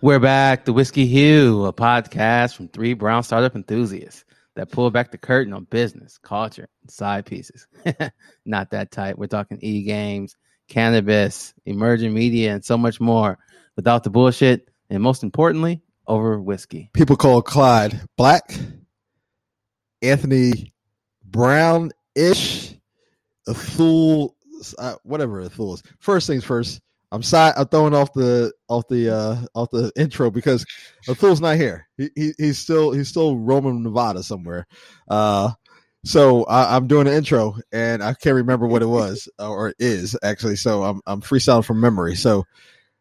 [0.00, 0.64] We're back.
[0.64, 4.24] The Whiskey Hue, a podcast from three brown startup enthusiasts
[4.54, 7.66] that pull back the curtain on business, culture, and side pieces.
[8.46, 9.18] Not that tight.
[9.18, 10.36] We're talking e games,
[10.68, 13.38] cannabis, emerging media, and so much more
[13.74, 14.70] without the bullshit.
[14.88, 16.90] And most importantly, over whiskey.
[16.92, 18.56] People call Clyde black,
[20.00, 20.74] Anthony
[21.24, 22.72] brown ish,
[23.48, 24.36] a fool,
[24.78, 25.82] uh, whatever a fool is.
[25.98, 26.80] First things first.
[27.10, 27.52] I'm sorry.
[27.56, 30.64] I'm throwing off the off the uh off the intro because
[31.06, 31.88] Athul's not here.
[31.96, 34.66] He, he he's still he's still roaming Nevada somewhere.
[35.08, 35.52] Uh,
[36.04, 40.16] so I, am doing an intro and I can't remember what it was or is
[40.22, 40.56] actually.
[40.56, 42.14] So I'm I'm freestyling from memory.
[42.14, 42.44] So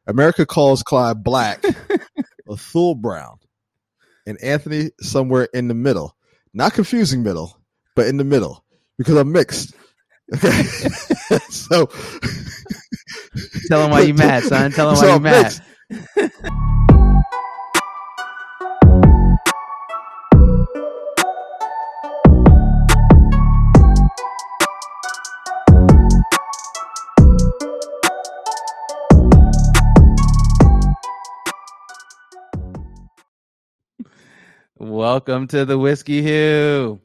[0.08, 1.62] America calls Clyde black,
[2.50, 3.38] Athul brown,
[4.26, 6.16] and Anthony somewhere in the middle.
[6.54, 7.60] Not confusing middle,
[7.96, 8.64] but in the middle
[8.98, 9.76] because I'm mixed.
[10.34, 10.64] Okay,
[11.50, 11.90] so
[13.68, 14.72] Tell him why you mad, son.
[14.72, 15.62] Tell him why you mad.
[34.80, 37.02] Welcome to the Whiskey Hue.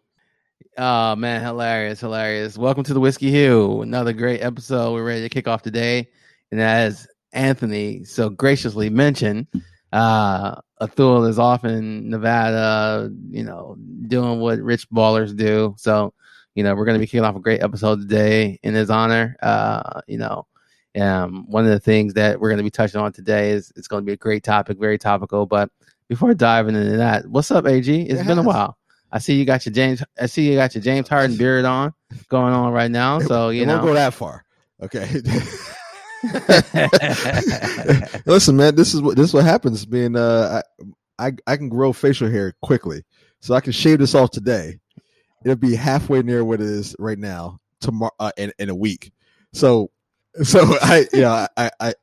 [0.79, 2.57] Oh man, hilarious, hilarious.
[2.57, 3.83] Welcome to the Whiskey Hue.
[3.83, 4.95] Another great episode.
[4.95, 6.09] We're ready to kick off today.
[6.51, 9.49] And as Anthony so graciously mentioned,
[9.93, 13.77] uh Athul is off in Nevada, you know,
[14.09, 15.75] doing what rich ballers do.
[15.77, 16.15] So,
[16.55, 19.37] you know, we're gonna be kicking off a great episode today in his honor.
[19.43, 20.47] Uh, you know,
[20.99, 24.07] um, one of the things that we're gonna be touching on today is it's gonna
[24.07, 25.45] be a great topic, very topical.
[25.45, 25.69] But
[26.09, 28.03] before diving into that, what's up, AG?
[28.05, 28.79] It's been a while.
[29.13, 30.03] I see you got your James.
[30.19, 31.93] I see you got your James Harden beard on
[32.29, 33.21] going on right now.
[33.21, 34.45] So you it know, won't go that far.
[34.83, 35.07] Okay.
[38.27, 38.77] Listen, man.
[38.77, 39.85] This is what this is what happens.
[39.85, 40.63] Being uh,
[41.19, 43.05] I, I I can grow facial hair quickly,
[43.41, 44.79] so I can shave this off today.
[45.45, 49.13] It'll be halfway near what it is right now tomorrow uh, in in a week.
[49.53, 49.91] So
[50.43, 51.95] so I yeah I I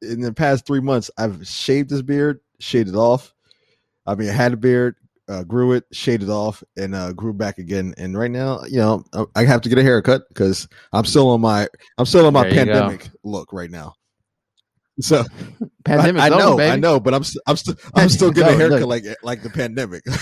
[0.00, 3.34] in the past three months I've shaved this beard, shaved it off.
[4.06, 4.96] I mean, I had a beard,
[5.28, 7.94] uh, grew it, shaded off, and uh, grew back again.
[7.96, 9.04] And right now, you know,
[9.34, 11.68] I have to get a haircut because I'm still on my
[11.98, 13.94] I'm still on my pandemic look right now.
[15.00, 15.24] So
[15.84, 18.54] pandemic, I, I know, over, I know, but I'm st- I'm still I'm still getting
[18.54, 18.88] a haircut look.
[18.88, 20.04] like like the pandemic.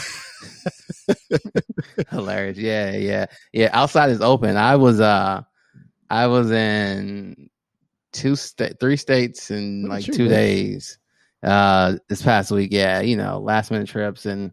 [2.11, 3.71] Hilarious, yeah, yeah, yeah.
[3.73, 4.57] Outside is open.
[4.57, 5.43] I was uh,
[6.09, 7.51] I was in
[8.13, 10.99] two state, three states in like two days
[11.43, 14.53] uh this past week yeah you know last minute trips and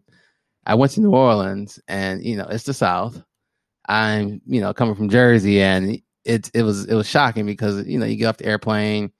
[0.70, 3.20] I went to New Orleans, and you know it's the South.
[3.88, 7.98] I'm you know coming from Jersey, and it it was it was shocking because you
[7.98, 9.10] know you get off the airplane,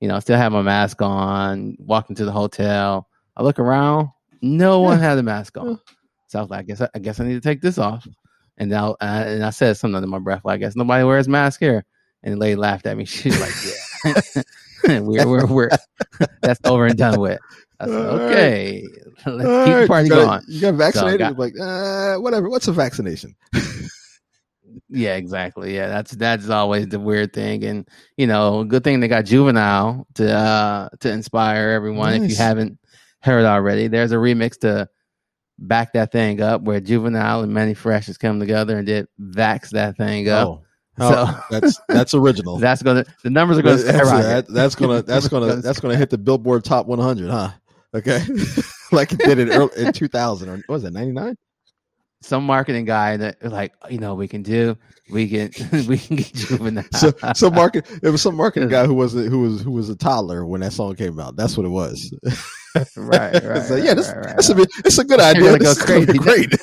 [0.00, 3.08] you know still have my mask on, walking to the hotel.
[3.36, 4.10] I look around,
[4.42, 5.80] no one had a mask on.
[6.28, 8.06] So I was like, I guess I, I guess I need to take this off.
[8.58, 11.26] And now uh, and I said something under my breath, like, I guess nobody wears
[11.26, 11.84] mask here.
[12.22, 13.04] And the lady laughed at me.
[13.06, 13.54] She's like,
[14.86, 15.70] Yeah, we're we're we're
[16.42, 17.40] that's over and done with.
[17.82, 18.84] I said, okay,
[19.26, 20.42] let's All keep the party you got, going.
[20.48, 21.20] You got vaccinated?
[21.20, 22.48] So got, like, uh, whatever.
[22.48, 23.34] What's a vaccination?
[24.88, 25.74] yeah, exactly.
[25.74, 30.06] Yeah, that's that's always the weird thing, and you know, good thing they got Juvenile
[30.14, 32.12] to uh to inspire everyone.
[32.12, 32.22] Nice.
[32.22, 32.78] If you haven't
[33.20, 34.88] heard already, there's a remix to
[35.58, 39.70] back that thing up where Juvenile and Mannie Fresh has come together and did vax
[39.70, 40.48] that thing up.
[40.48, 40.62] Oh.
[40.98, 42.58] So that's that's original.
[42.58, 46.18] that's gonna the numbers are gonna that's, that's gonna that's gonna that's gonna hit the
[46.18, 47.50] Billboard Top 100, huh?
[47.94, 48.24] Okay,
[48.92, 51.36] like it did it early, in 2000 or was it 99?
[52.22, 54.78] Some marketing guy that like you know we can do
[55.10, 55.50] we can
[55.86, 56.84] we can get juvenile.
[56.92, 59.88] So some market it was some marketing guy who was a, who was who was
[59.88, 61.36] a toddler when that song came out.
[61.36, 62.14] That's what it was.
[62.96, 63.62] right, right.
[63.62, 64.56] so yeah, this, right, right, this right.
[64.56, 65.58] Be, it's a good idea.
[65.58, 66.18] This go crazy.
[66.18, 66.54] great.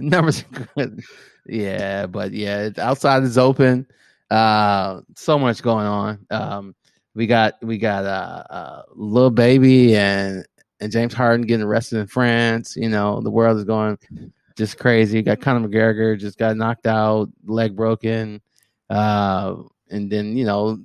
[0.00, 1.02] Numbers are good.
[1.46, 3.86] Yeah, but yeah, outside is open.
[4.30, 6.26] Uh, so much going on.
[6.30, 6.74] Um,
[7.18, 10.46] we got we got uh, uh Lil Baby and
[10.78, 12.76] and James Harden getting arrested in France.
[12.76, 13.98] You know, the world is going
[14.56, 15.20] just crazy.
[15.20, 18.40] Got Conor McGregor just got knocked out, leg broken.
[18.88, 19.56] Uh,
[19.90, 20.78] and then, you know,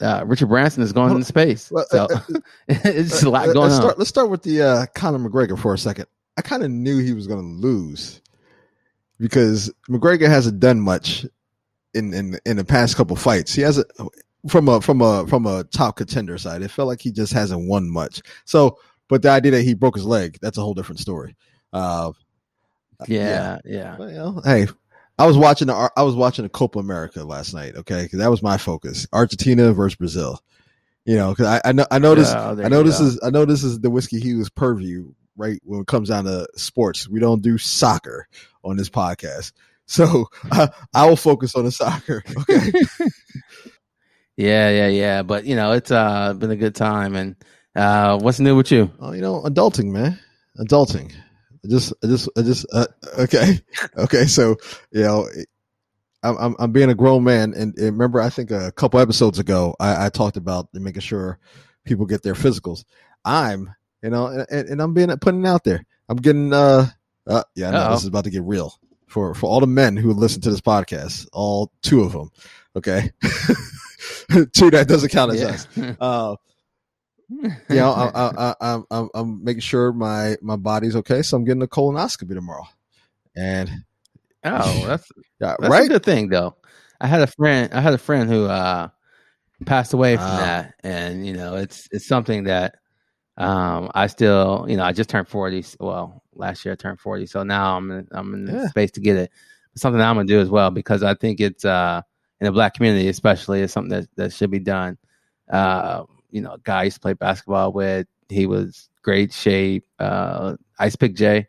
[0.00, 1.72] uh, Richard Branson is going well, into space.
[1.72, 3.94] Well, so uh, uh it's a lot uh, going let's on.
[3.98, 6.06] let's start with the uh, Conor McGregor for a second.
[6.36, 8.20] I kind of knew he was going to lose
[9.18, 11.26] because McGregor hasn't done much
[11.94, 13.52] in in in the past couple fights.
[13.52, 13.90] He hasn't
[14.48, 16.62] from a from a from a top contender side.
[16.62, 18.22] It felt like he just hasn't won much.
[18.44, 18.78] So,
[19.08, 21.36] but the idea that he broke his leg, that's a whole different story.
[21.72, 22.12] Uh,
[23.06, 23.96] yeah, yeah.
[23.96, 24.66] Well, you know, hey,
[25.18, 27.76] I was watching the I was watching the Copa America last night.
[27.76, 30.40] Okay, because that was my focus: Argentina versus Brazil.
[31.04, 33.06] You know, because I, I know I know this oh, I know this go.
[33.06, 35.60] is I know this is the whiskey Hue's purview, right?
[35.64, 38.28] When it comes down to sports, we don't do soccer
[38.64, 39.52] on this podcast,
[39.86, 42.22] so uh, I will focus on the soccer.
[42.40, 42.72] Okay.
[44.36, 45.22] yeah, yeah, yeah.
[45.22, 47.36] But you know, it's uh been a good time, and
[47.74, 48.90] uh what's new with you?
[49.00, 50.18] Oh, you know, adulting, man,
[50.58, 51.12] adulting.
[51.64, 52.66] I just, I just, I just.
[52.72, 52.86] Uh,
[53.18, 53.60] okay,
[53.98, 54.26] okay.
[54.26, 54.56] So
[54.92, 55.28] you know,
[56.22, 59.38] I'm, I'm, I'm being a grown man, and, and, remember, I think a couple episodes
[59.38, 61.38] ago, I, I talked about making sure
[61.84, 62.84] people get their physicals.
[63.24, 65.84] I'm, you know, and, and I'm being putting it out there.
[66.08, 66.88] I'm getting, uh,
[67.26, 68.78] uh yeah, know this is about to get real
[69.08, 72.30] for for all the men who listen to this podcast, all two of them.
[72.76, 73.10] Okay,
[74.52, 75.48] two that doesn't count as yeah.
[75.48, 75.96] us.
[76.00, 76.36] Uh,
[77.28, 81.44] you know, I, I, I, I'm I'm making sure my my body's okay, so I'm
[81.44, 82.66] getting a colonoscopy tomorrow,
[83.34, 83.68] and
[84.44, 85.10] oh, that's
[85.40, 85.86] yeah, that's right?
[85.86, 86.56] a good thing though.
[87.00, 88.88] I had a friend, I had a friend who uh
[89.64, 92.76] passed away from uh, that, and you know, it's it's something that
[93.36, 95.64] um I still, you know, I just turned forty.
[95.80, 98.68] Well, last year I turned forty, so now I'm in, I'm in yeah.
[98.68, 99.32] space to get it.
[99.72, 102.02] It's something I'm gonna do as well because I think it's uh
[102.40, 104.98] in the black community, especially, is something that that should be done.
[105.50, 108.06] Uh, you know, guy I used to play basketball with.
[108.28, 109.84] He was great shape.
[109.98, 111.46] Uh, Ice Pick J.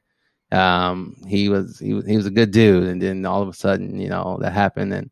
[0.51, 3.53] Um, he was he was he was a good dude, and then all of a
[3.53, 5.11] sudden, you know, that happened, and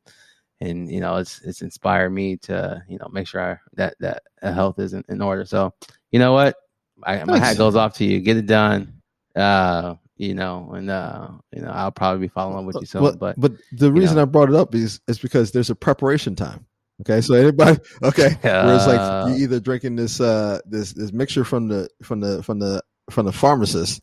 [0.61, 4.23] and you know, it's it's inspired me to you know make sure I, that that
[4.41, 5.43] health is in, in, order.
[5.45, 5.73] So,
[6.11, 6.55] you know what,
[7.03, 8.21] I, my hat goes off to you.
[8.21, 9.01] Get it done.
[9.35, 13.17] Uh, you know, and uh, you know, I'll probably be following with you soon.
[13.17, 14.21] But but the reason know.
[14.21, 16.65] I brought it up is is because there's a preparation time.
[17.01, 21.11] Okay, so anybody okay, uh, where it's like you either drinking this uh this this
[21.11, 24.01] mixture from the from the from the from the pharmacist,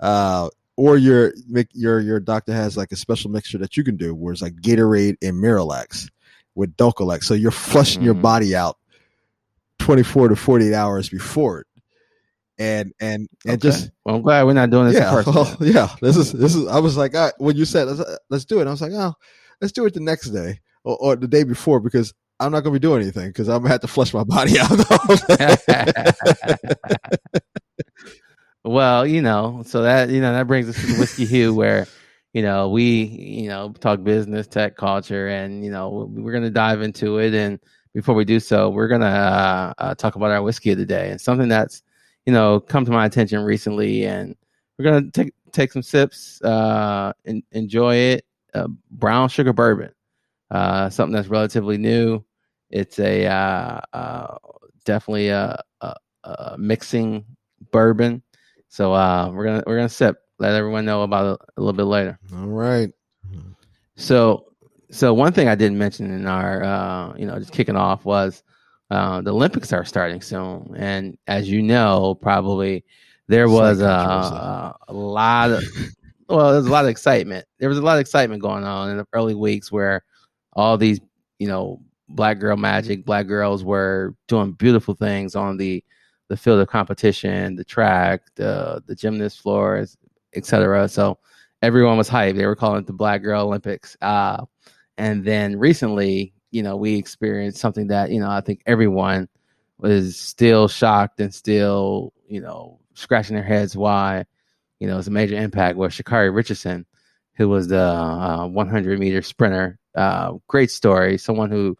[0.00, 1.32] uh, or your
[1.72, 4.56] your your doctor has like a special mixture that you can do where it's like
[4.56, 6.10] Gatorade and Miralax
[6.54, 8.06] with Dulcolax, so you're flushing mm-hmm.
[8.06, 8.76] your body out
[9.78, 11.65] twenty four to forty eight hours before it,
[12.58, 13.56] and and and okay.
[13.56, 14.96] just well, I'm glad we're not doing this.
[14.96, 15.94] Yeah, well, yeah.
[16.00, 16.66] This is this is.
[16.68, 19.14] I was like, right, when you said let's, let's do it, I was like, oh,
[19.60, 22.74] let's do it the next day or, or the day before because I'm not going
[22.74, 24.70] to be doing anything because I'm going to have to flush my body out.
[28.64, 31.86] well, you know, so that, you know, that brings us to the Whiskey Hue where,
[32.32, 36.50] you know, we, you know, talk business, tech, culture, and, you know, we're going to
[36.50, 37.32] dive into it.
[37.32, 37.58] And
[37.94, 40.84] before we do so, we're going to uh, uh, talk about our whiskey of the
[40.84, 41.82] day and something that's,
[42.26, 44.04] you know, come to my attention recently.
[44.04, 44.36] And
[44.78, 48.26] we're to take, take some sips, uh, and enjoy it.
[48.54, 49.92] Uh, brown sugar bourbon
[50.50, 52.24] uh, something that's relatively new.
[52.70, 54.38] It's a uh, uh,
[54.84, 55.94] definitely a, a,
[56.24, 57.24] a, mixing
[57.70, 58.22] bourbon.
[58.68, 60.18] So uh, we're gonna we're gonna sip.
[60.38, 62.18] Let everyone know about it a little bit later.
[62.34, 62.90] All right.
[63.96, 64.52] So
[64.90, 68.42] so one thing I didn't mention in our uh, you know just kicking off was
[68.90, 72.84] uh, the Olympics are starting soon, and as you know, probably
[73.28, 75.62] there was a, a lot of
[76.28, 77.46] well, there's a lot of excitement.
[77.58, 80.04] There was a lot of excitement going on in the early weeks where
[80.52, 81.00] all these,
[81.38, 85.82] you know, black girl magic, black girls were doing beautiful things on the
[86.28, 89.96] the field of competition, the track, the the gymnast floors,
[90.34, 90.88] etc.
[90.88, 91.18] So
[91.62, 92.36] everyone was hyped.
[92.36, 93.96] They were calling it the Black Girl Olympics.
[94.00, 94.44] Uh,
[94.98, 99.28] and then recently, you know, we experienced something that you know I think everyone
[99.78, 104.24] was still shocked and still you know scratching their heads why
[104.80, 105.76] you know it's a major impact.
[105.76, 106.86] Was Sha'Carri Richardson,
[107.34, 111.18] who was the uh, 100 meter sprinter uh, great story.
[111.18, 111.76] Someone who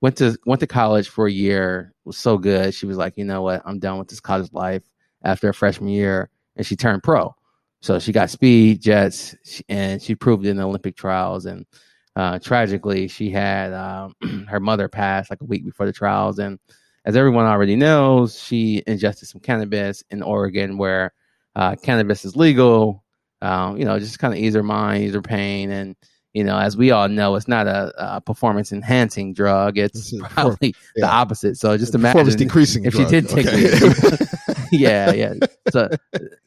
[0.00, 2.72] went to went to college for a year was so good.
[2.74, 4.82] She was like, you know what, I'm done with this college life
[5.22, 7.34] after a freshman year, and she turned pro.
[7.82, 9.34] So she got speed, jets,
[9.68, 11.44] and she proved in the Olympic trials.
[11.44, 11.66] And
[12.16, 14.14] uh, tragically, she had um,
[14.48, 16.38] her mother pass like a week before the trials.
[16.38, 16.58] And
[17.04, 21.12] as everyone already knows, she ingested some cannabis in Oregon, where
[21.54, 23.04] uh, cannabis is legal.
[23.42, 25.94] Um, you know, just kind of ease her mind, ease her pain, and
[26.32, 29.78] you know, as we all know, it's not a, a performance enhancing drug.
[29.78, 31.06] It's probably yeah.
[31.06, 31.56] the opposite.
[31.56, 33.06] So just imagine performance decreasing if drug.
[33.06, 33.56] she did take okay.
[33.58, 34.28] it.
[34.72, 35.34] yeah, yeah.
[35.70, 35.90] So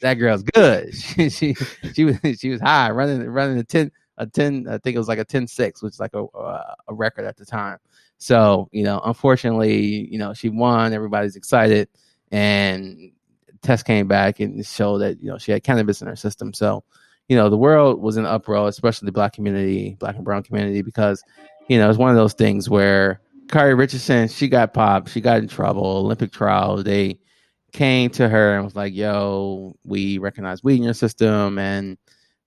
[0.01, 0.93] that girl's good.
[0.93, 1.55] She, she
[1.93, 4.67] she was she was high running running a ten a ten.
[4.69, 7.37] I think it was like a 10-6, which is like a uh, a record at
[7.37, 7.77] the time.
[8.19, 10.93] So you know, unfortunately, you know, she won.
[10.93, 11.89] Everybody's excited,
[12.31, 13.11] and
[13.61, 16.53] test came back and showed that you know she had cannabis in her system.
[16.53, 16.83] So
[17.29, 20.81] you know, the world was in uproar, especially the black community, black and brown community,
[20.81, 21.23] because,
[21.67, 25.37] you know, it's one of those things where Kari Richardson, she got popped, she got
[25.37, 26.81] in trouble, Olympic trial.
[26.81, 27.19] They
[27.71, 31.59] came to her and was like, yo, we recognize weed in your system.
[31.59, 31.99] And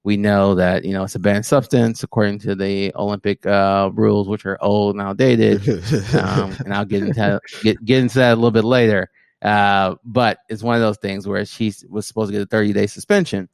[0.05, 4.29] we know that you know it's a banned substance according to the Olympic uh, rules,
[4.29, 5.69] which are old and outdated.
[6.15, 9.11] um, and I'll get into get get into that a little bit later.
[9.41, 12.73] Uh, but it's one of those things where she was supposed to get a 30
[12.73, 13.49] day suspension,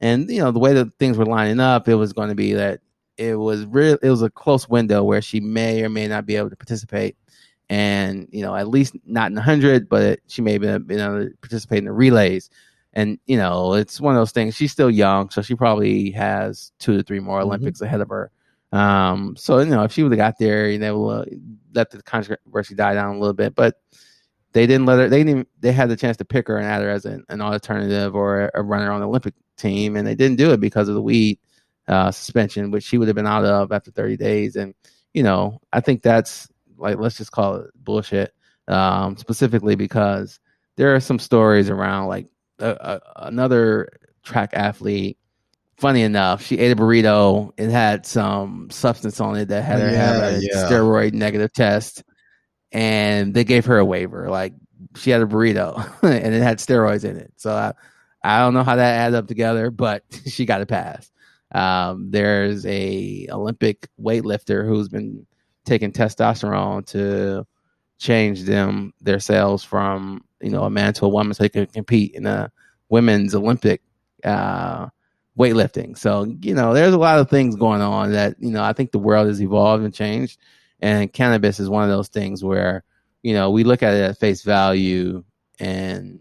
[0.00, 2.54] and you know the way that things were lining up, it was going to be
[2.54, 2.80] that
[3.16, 3.98] it was real.
[4.02, 7.16] It was a close window where she may or may not be able to participate,
[7.68, 11.30] and you know at least not in the hundred, but she may be able to
[11.42, 12.48] participate in the relays
[12.92, 16.72] and you know it's one of those things she's still young so she probably has
[16.78, 17.48] two to three more mm-hmm.
[17.48, 17.86] olympics mm-hmm.
[17.86, 18.30] ahead of her
[18.72, 21.24] um so you know if she would have got there you know uh,
[21.74, 23.80] let the controversy die down a little bit but
[24.52, 26.82] they didn't let her they didn't they had the chance to pick her and add
[26.82, 30.36] her as an, an alternative or a runner on the olympic team and they didn't
[30.36, 31.38] do it because of the weed
[31.88, 34.74] uh, suspension which she would have been out of after 30 days and
[35.12, 38.32] you know i think that's like let's just call it bullshit
[38.68, 40.38] um specifically because
[40.76, 42.26] there are some stories around like
[42.60, 43.88] a, another
[44.22, 45.18] track athlete.
[45.76, 47.52] Funny enough, she ate a burrito.
[47.56, 50.68] It had some substance on it that had her yeah, have a yeah.
[50.68, 52.04] steroid negative test,
[52.70, 54.28] and they gave her a waiver.
[54.28, 54.52] Like
[54.96, 57.32] she had a burrito and it had steroids in it.
[57.36, 57.72] So I,
[58.22, 61.10] I don't know how that adds up together, but she got a pass.
[61.52, 65.26] Um, there's a Olympic weightlifter who's been
[65.64, 67.46] taking testosterone to
[67.98, 71.66] change them their cells from you know a man to a woman so they can
[71.66, 72.50] compete in a
[72.88, 73.82] women's Olympic
[74.24, 74.88] uh,
[75.38, 75.96] weightlifting.
[75.96, 78.92] So you know, there's a lot of things going on that you know I think
[78.92, 80.38] the world has evolved and changed,
[80.80, 82.84] and cannabis is one of those things where
[83.22, 85.24] you know we look at it at face value
[85.58, 86.20] and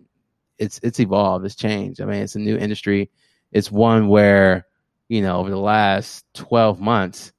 [0.57, 2.01] it's it's evolved, it's changed.
[2.01, 3.09] I mean, it's a new industry.
[3.51, 4.67] It's one where
[5.07, 7.33] you know over the last 12 months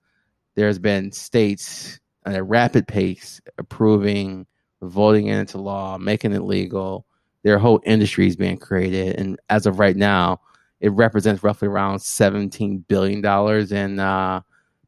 [0.56, 4.46] there's been states at a rapid pace approving
[4.82, 7.06] voting it into law, making it legal.
[7.42, 10.40] Their whole industry is being created, and as of right now,
[10.80, 14.40] it represents roughly around seventeen billion dollars in uh,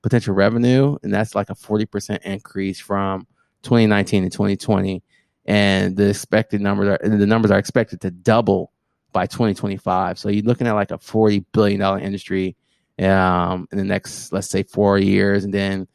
[0.02, 3.26] potential revenue, and that's like a forty percent increase from
[3.62, 5.02] 2019 to 2020.
[5.46, 8.70] And the expected numbers are the numbers are expected to double
[9.12, 10.18] by 2025.
[10.18, 12.56] So you're looking at like a 40 billion dollar industry
[12.99, 15.88] um, in the next, let's say, four years, and then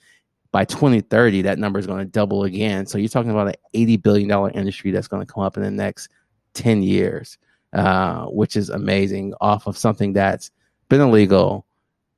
[0.57, 2.87] by 2030, that number is going to double again.
[2.87, 5.61] So you're talking about an 80 billion dollar industry that's going to come up in
[5.61, 6.09] the next
[6.55, 7.37] 10 years,
[7.73, 9.35] uh, which is amazing.
[9.39, 10.49] Off of something that's
[10.89, 11.67] been illegal.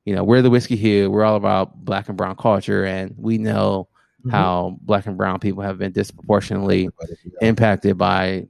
[0.06, 1.10] You know, we're the whiskey here.
[1.10, 3.88] We're all about black and brown culture, and we know
[4.20, 4.30] mm-hmm.
[4.30, 6.88] how black and brown people have been disproportionately
[7.42, 8.46] impacted by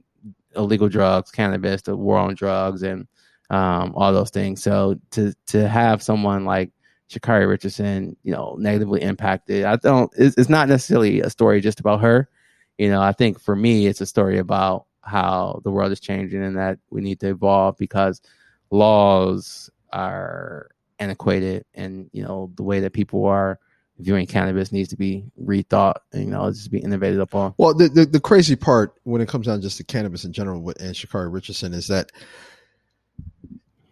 [0.55, 3.09] illegal drugs, cannabis, the war on drugs, and
[3.49, 4.63] um, all those things.
[4.63, 6.71] So to to have someone like
[7.11, 9.65] Sha'Carri Richardson, you know, negatively impacted.
[9.65, 10.11] I don't.
[10.17, 12.29] It's, it's, not necessarily a story just about her.
[12.77, 16.43] You know, I think for me, it's a story about how the world is changing
[16.43, 18.21] and that we need to evolve because
[18.69, 23.59] laws are antiquated, and you know, the way that people are
[23.99, 25.95] viewing cannabis needs to be rethought.
[26.13, 27.53] And, you know, just be innovated upon.
[27.57, 30.57] Well, the, the, the crazy part when it comes down just to cannabis in general
[30.79, 32.11] and Sha'Carri Richardson is that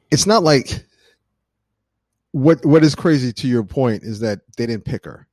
[0.10, 0.86] it's not like
[2.32, 5.28] what what is crazy to your point is that they didn't pick her,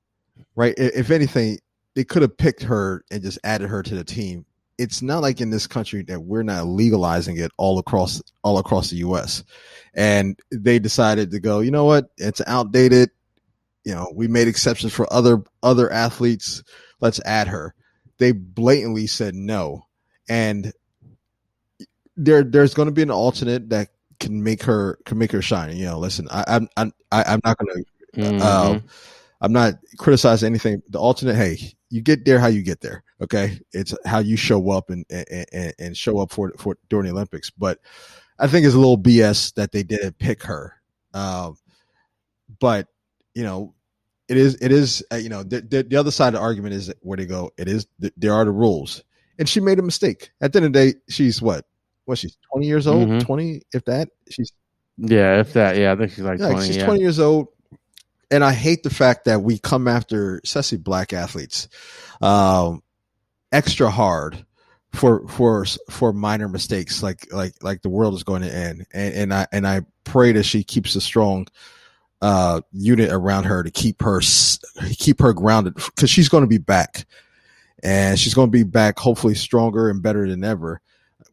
[0.54, 0.74] right?
[0.78, 1.58] If anything,
[1.94, 4.44] they could have picked her and just added her to the team.
[4.78, 8.90] It's not like in this country that we're not legalizing it all across all across
[8.90, 9.42] the U.S.
[9.94, 11.60] And they decided to go.
[11.60, 12.10] You know what?
[12.18, 13.10] It's outdated.
[13.84, 16.62] You know, we made exceptions for other other athletes.
[17.00, 17.74] Let's add her.
[18.18, 19.86] They blatantly said no,
[20.28, 20.72] and
[22.16, 23.88] there there's going to be an alternate that
[24.18, 25.76] can make her can make her shine.
[25.76, 27.75] You know, listen, I, I'm I'm I'm not gonna.
[28.16, 28.38] Mm-hmm.
[28.40, 28.78] Uh,
[29.40, 30.82] I'm not criticizing anything.
[30.88, 31.58] The alternate, hey,
[31.90, 33.04] you get there how you get there.
[33.20, 37.12] Okay, it's how you show up and and, and show up for for during the
[37.12, 37.50] Olympics.
[37.50, 37.78] But
[38.38, 40.75] I think it's a little BS that they didn't pick her.
[41.14, 41.56] Um,
[42.58, 42.88] but
[43.35, 43.75] you know,
[44.28, 46.75] it is it is uh, you know the, the, the other side of the argument
[46.75, 47.50] is where they go.
[47.56, 49.02] It is there are the rules,
[49.38, 50.30] and she made a mistake.
[50.40, 51.66] At the end of the day, she's what
[52.06, 53.08] what she's 20 years old?
[53.08, 53.26] Mm-hmm.
[53.26, 54.08] 20 if that?
[54.30, 54.52] She's
[54.96, 55.76] yeah if that.
[55.76, 56.86] Yeah i think she's like yeah, 20 she's yeah.
[56.86, 57.48] 20 years old.
[58.30, 61.68] And i hate the fact that we come after especially black athletes
[62.20, 62.82] um,
[63.52, 64.44] extra hard
[64.92, 68.86] for for for minor mistakes like like like the world is going to end.
[68.92, 71.46] And and i and i pray that she keeps a strong
[72.22, 74.20] uh unit around her to keep her
[74.98, 77.04] keep her grounded because she's going to be back.
[77.82, 80.80] And she's going to be back hopefully stronger and better than ever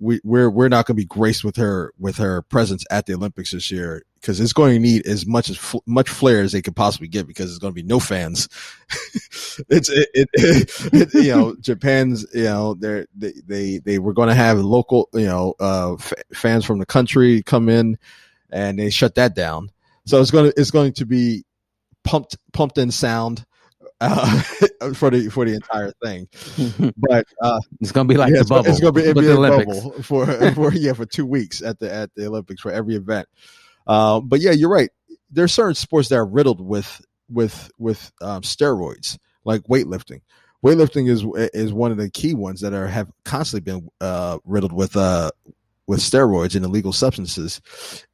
[0.04, 3.14] we, we're we're not going to be graced with her with her presence at the
[3.14, 6.52] Olympics this year because it's going to need as much as fl- much flair as
[6.52, 8.50] they could possibly get because there's going to be no fans.
[9.70, 14.36] it's it, it, it, you know Japan's you know they they they were going to
[14.36, 17.98] have local you know uh, f- fans from the country come in
[18.52, 19.70] and they shut that down.
[20.06, 21.46] So it's going to it's going to be
[22.04, 23.46] pumped pumped in sound
[24.04, 24.42] uh,
[24.94, 26.28] for the for the entire thing.
[26.98, 28.70] But uh, it's going to be like yeah, the bubble.
[28.70, 29.80] It's going to be, be the Olympics.
[29.80, 33.28] bubble for for yeah for two weeks at the at the Olympics for every event.
[33.88, 34.90] Uh, but yeah, you're right.
[35.32, 40.22] There are certain sports that are riddled with with with um, steroids, like weightlifting.
[40.64, 44.74] Weightlifting is is one of the key ones that are have constantly been uh, riddled
[44.74, 45.32] with uh,
[45.88, 47.62] with steroids and illegal substances,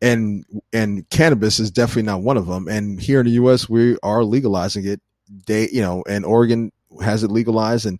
[0.02, 2.68] and and cannabis is definitely not one of them.
[2.68, 5.02] And here in the U.S., we are legalizing it.
[5.48, 6.72] They, you know, and Oregon
[7.02, 8.00] has it legalized, and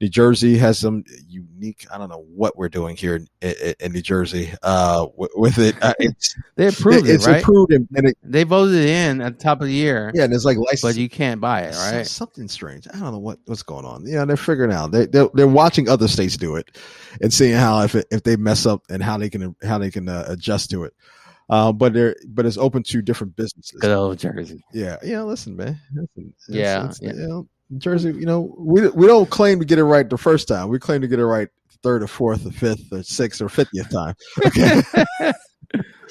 [0.00, 1.86] New Jersey has some unique.
[1.92, 5.58] I don't know what we're doing here in, in, in New Jersey uh, with, with
[5.58, 5.76] it.
[5.82, 7.42] Uh, it's They approved it, it's right?
[7.42, 10.24] approved, and, and it, They voted it in at the top of the year, yeah,
[10.24, 12.06] and it's like license, but you can't buy it, right?
[12.06, 12.88] something strange.
[12.88, 14.06] I don't know what what's going on.
[14.06, 14.90] Yeah, they're figuring out.
[14.90, 16.78] They they're, they're watching other states do it
[17.20, 19.90] and seeing how if it, if they mess up and how they can how they
[19.90, 20.94] can uh, adjust to it.
[21.50, 23.78] Uh, but they're but it's open to different businesses.
[23.80, 24.62] Good old Jersey.
[24.72, 25.22] Yeah, yeah.
[25.22, 25.78] Listen, man.
[25.94, 27.12] Listen, it's- Yeah, it's, yeah.
[27.12, 28.12] You know, Jersey.
[28.12, 30.68] You know, we we don't claim to get it right the first time.
[30.68, 31.48] We claim to get it right
[31.82, 34.14] third or fourth or fifth or sixth or fiftieth time.
[34.46, 34.82] Okay.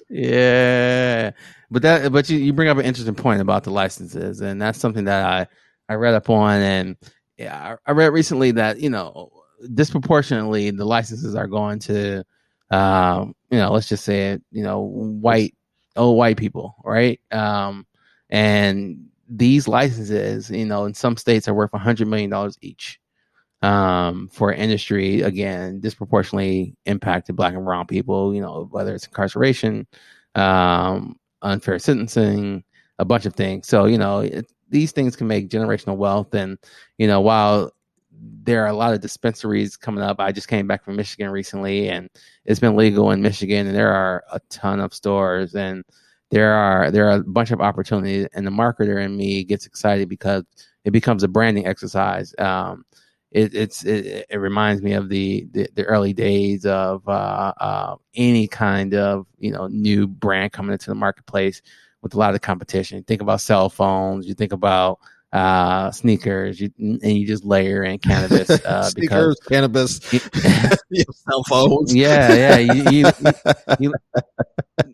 [0.10, 1.32] yeah,
[1.70, 4.80] but that but you, you bring up an interesting point about the licenses, and that's
[4.80, 5.48] something that I
[5.94, 6.98] I read up on, and
[7.38, 9.32] yeah, I, I read recently that you know
[9.74, 12.24] disproportionately the licenses are going to,
[12.72, 15.56] um, you know, let's just say it, you know, white
[15.96, 17.20] old white people, right?
[17.32, 17.86] Um,
[18.30, 23.00] and these licenses, you know, in some states are worth a hundred million dollars each.
[23.62, 29.86] Um, for industry again disproportionately impacted black and brown people you know whether it's incarceration
[30.36, 32.64] um, unfair sentencing
[33.00, 33.68] a bunch of things.
[33.68, 36.34] So you know it, these things can make generational wealth.
[36.34, 36.58] And
[36.98, 37.72] you know while
[38.22, 41.90] there are a lot of dispensaries coming up i just came back from michigan recently
[41.90, 42.10] and
[42.46, 45.84] it's been legal in michigan and there are a ton of stores and
[46.32, 50.10] there are there are a bunch of opportunities and the marketer in me gets excited
[50.10, 50.44] because
[50.86, 52.84] it becomes a branding exercise um,
[53.32, 57.96] it, it's it, it reminds me of the, the, the early days of uh, uh,
[58.16, 61.62] any kind of you know new brand coming into the marketplace
[62.02, 63.04] with a lot of competition.
[63.04, 64.28] Think about cell phones.
[64.28, 65.00] You think about
[65.32, 66.60] uh, sneakers.
[66.60, 71.94] You, and you just layer in cannabis uh, Sneakers, cannabis, because you cell phones.
[71.94, 73.12] yeah, yeah, you, you,
[73.80, 73.94] you,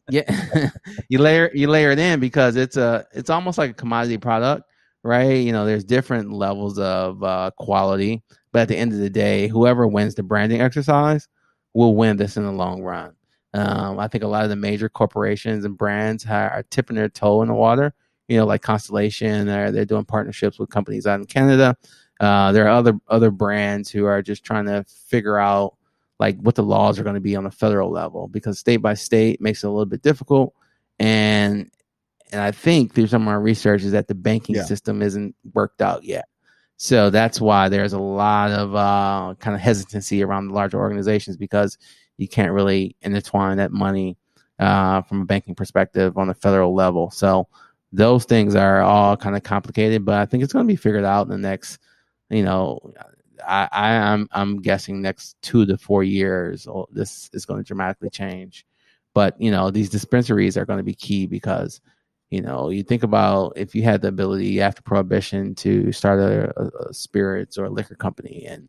[0.09, 0.69] yeah,
[1.09, 4.63] you layer you layer it in because it's a it's almost like a commodity product,
[5.03, 5.37] right?
[5.37, 9.47] You know, there's different levels of uh, quality, but at the end of the day,
[9.47, 11.27] whoever wins the branding exercise
[11.73, 13.13] will win this in the long run.
[13.53, 17.41] Um, I think a lot of the major corporations and brands are tipping their toe
[17.41, 17.93] in the water.
[18.27, 21.77] You know, like Constellation, they're they're doing partnerships with companies out in Canada.
[22.19, 25.75] Uh, there are other other brands who are just trying to figure out
[26.19, 28.93] like what the laws are going to be on a federal level because state by
[28.93, 30.53] state makes it a little bit difficult
[30.97, 31.69] and
[32.31, 34.63] and i think through some of my research is that the banking Yeah.
[34.63, 36.25] system isn't worked out yet
[36.77, 41.35] so that's why there's a lot of uh, kind of hesitancy around the larger organizations
[41.35, 41.77] because
[42.15, 44.17] you can't really intertwine that money
[44.59, 47.45] uh, from a banking perspective on the federal level so
[47.95, 51.05] those things are all kind of complicated but i think it's going to be figured
[51.05, 51.79] out in the next
[52.29, 52.79] you know
[53.47, 57.67] I, I am I'm guessing next two to four years, oh, this is going to
[57.67, 58.65] dramatically change.
[59.13, 61.81] But you know, these dispensaries are going to be key because
[62.29, 66.89] you know you think about if you had the ability after prohibition to start a,
[66.89, 68.67] a, spirits or a liquor company, and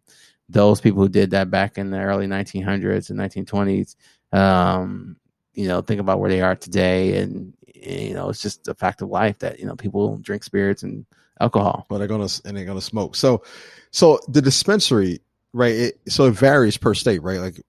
[0.49, 3.97] those people who did that back in the early 1900s and 1920s,
[4.33, 5.17] um,
[5.55, 9.03] you know, think about where they are today, and you know, it's just a fact
[9.03, 11.07] of life that you know people drink spirits and
[11.41, 11.87] alcohol.
[11.89, 13.17] But they're gonna and they're gonna smoke.
[13.17, 13.43] So,
[13.91, 15.21] so the dispensary,
[15.53, 15.75] right?
[15.75, 17.41] It, so it varies per state, right?
[17.41, 17.61] Like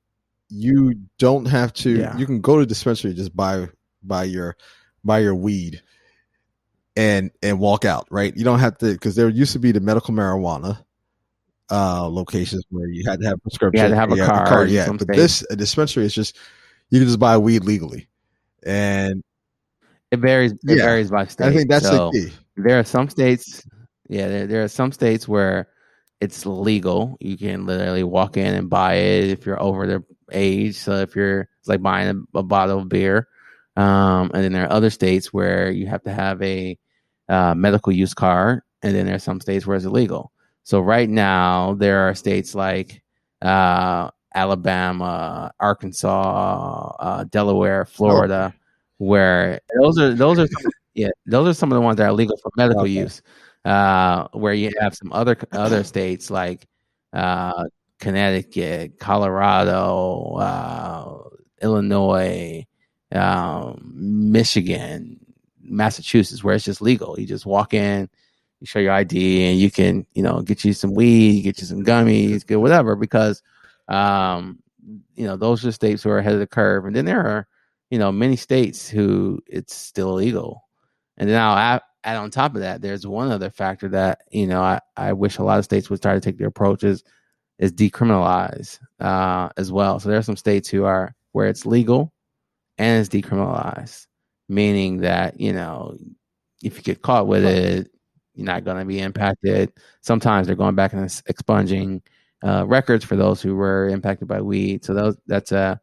[0.49, 1.91] you don't have to.
[1.91, 2.17] Yeah.
[2.17, 3.67] You can go to dispensary just buy
[4.03, 4.55] buy your
[5.03, 5.81] buy your weed
[6.95, 8.35] and and walk out, right?
[8.35, 10.83] You don't have to because there used to be the medical marijuana
[11.69, 13.77] uh locations where you had to have prescription.
[13.77, 14.87] You had to have a yeah, card in yeah.
[14.89, 15.17] But states.
[15.17, 16.37] this a dispensary is just
[16.89, 18.07] you can just buy weed legally,
[18.63, 19.23] and
[20.11, 20.53] It varies.
[20.53, 20.85] It Yeah.
[20.85, 21.47] varies by state.
[21.47, 22.33] I think that's so, the key.
[22.55, 23.63] there are some states
[24.09, 25.67] yeah there, there are some states where
[26.21, 30.75] it's legal you can literally walk in and buy it if you're over the age
[30.75, 33.27] so if you're it's like buying a, a bottle of beer
[33.75, 36.77] um, and then there are other states where you have to have a
[37.29, 40.31] uh, medical use card and then there are some states where it's illegal
[40.63, 43.03] so right now there are states like
[43.41, 48.53] uh, alabama arkansas uh, delaware florida
[48.97, 52.13] where those are those are some, yeah those are some of the ones that are
[52.13, 52.91] legal for medical Okay.
[52.91, 53.21] use
[53.65, 56.65] uh, where you have some other other states like
[57.13, 57.65] uh,
[57.99, 61.29] Connecticut, Colorado, uh,
[61.61, 62.65] Illinois,
[63.11, 63.91] um,
[64.31, 65.19] Michigan.
[65.69, 67.19] Massachusetts where it's just legal.
[67.19, 68.09] You just walk in,
[68.59, 71.67] you show your ID, and you can you know get you some weed, get you
[71.67, 73.43] some gummies, get whatever because
[73.87, 74.59] um,
[75.15, 77.47] you know those are states who are ahead of the curve, and then there are
[77.89, 80.63] you know many states who it's still illegal.
[81.17, 84.47] And then I'll add, add on top of that, there's one other factor that you
[84.47, 87.03] know I, I wish a lot of states would start to take their approaches
[87.59, 89.99] is decriminalize uh, as well.
[89.99, 92.13] So there are some states who are where it's legal
[92.77, 94.07] and it's decriminalized,
[94.49, 95.97] meaning that you know
[96.63, 97.89] if you get caught with it,
[98.35, 99.71] you're not going to be impacted.
[100.01, 102.01] Sometimes they're going back and expunging
[102.43, 104.85] uh, records for those who were impacted by weed.
[104.85, 105.79] So those that's a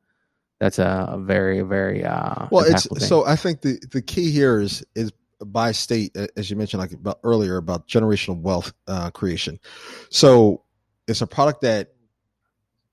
[0.64, 2.64] that's a very very uh, well.
[2.64, 3.00] It's thing.
[3.00, 5.12] so I think the the key here is is
[5.44, 9.61] by state, as you mentioned like about earlier about generational wealth uh, creation.
[10.09, 10.62] So
[11.07, 11.92] it's a product that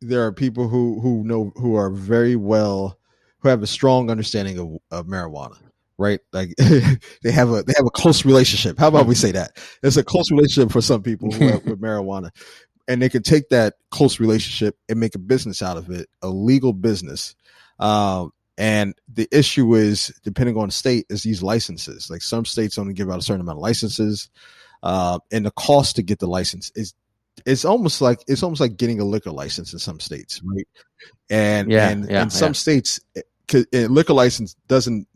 [0.01, 2.99] there are people who who know who are very well
[3.39, 5.57] who have a strong understanding of, of marijuana
[5.97, 9.51] right like they have a they have a close relationship how about we say that
[9.83, 12.31] it's a close relationship for some people have, with marijuana
[12.87, 16.29] and they can take that close relationship and make a business out of it a
[16.29, 17.35] legal business
[17.79, 22.77] um, and the issue is depending on the state is these licenses like some states
[22.77, 24.29] only give out a certain amount of licenses
[24.83, 26.93] uh, and the cost to get the license is
[27.45, 30.67] it's almost like it's almost like getting a liquor license in some states, right?
[31.29, 32.53] And yeah, and yeah, in some yeah.
[32.53, 35.07] states, a liquor license doesn't.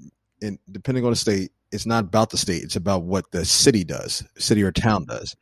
[0.42, 3.84] And depending on the state, it's not about the state; it's about what the city
[3.84, 5.36] does, city or town does,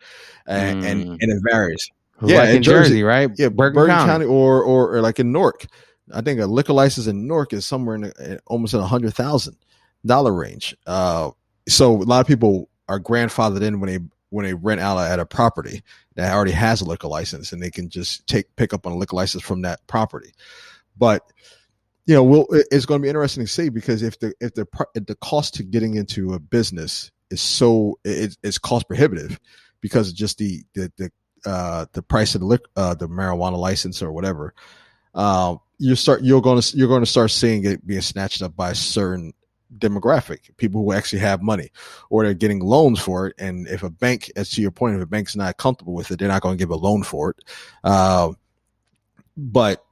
[0.47, 0.87] and mm.
[0.87, 1.89] and, and, it varies.
[2.21, 3.29] Yeah, like in, Jersey, Jersey, right?
[3.37, 4.11] Yeah, Bergen, Bergen County.
[4.11, 5.65] County, or, or or like in Newark.
[6.13, 9.13] I think a liquor license in Newark is somewhere in the, almost in a hundred
[9.13, 9.57] thousand
[10.05, 10.75] dollar range.
[10.85, 11.31] Uh,
[11.67, 13.99] so a lot of people are grandfathered in when they
[14.29, 15.83] when they rent out at a property
[16.15, 18.97] that already has a liquor license and they can just take pick up on a
[18.97, 20.31] liquor license from that property.
[20.97, 21.23] But
[22.05, 24.67] you know, we'll, it's going to be interesting to see because if the if the
[24.95, 29.39] if the cost to getting into a business is so it, it's cost prohibitive
[29.81, 31.11] because of just the the the
[31.45, 34.53] uh, the price of the uh, the marijuana license or whatever.
[35.13, 38.55] Uh, you start you're going to you're going to start seeing it being snatched up
[38.55, 39.33] by certain
[39.79, 41.71] demographic, people who actually have money,
[42.09, 43.35] or they're getting loans for it.
[43.39, 46.19] And if a bank, as to your point, if a bank's not comfortable with it,
[46.19, 47.37] they're not going to give a loan for it.
[47.83, 48.33] Uh,
[49.35, 49.83] but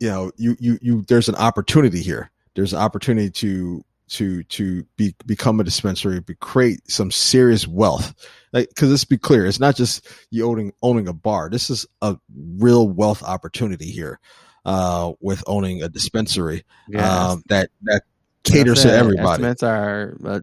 [0.00, 2.30] you know, you you you, there's an opportunity here.
[2.54, 8.14] There's an opportunity to to to be become a dispensary, be create some serious wealth.
[8.52, 11.50] Like, because let's be clear, it's not just you owning owning a bar.
[11.50, 14.20] This is a real wealth opportunity here
[14.64, 17.04] uh, with owning a dispensary yes.
[17.04, 18.02] um, that that
[18.44, 19.44] caters to everybody.
[19.44, 20.40] Estimates are uh,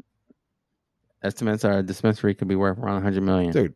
[1.24, 3.52] estimates are a dispensary could be worth around 100 million.
[3.52, 3.74] Dude.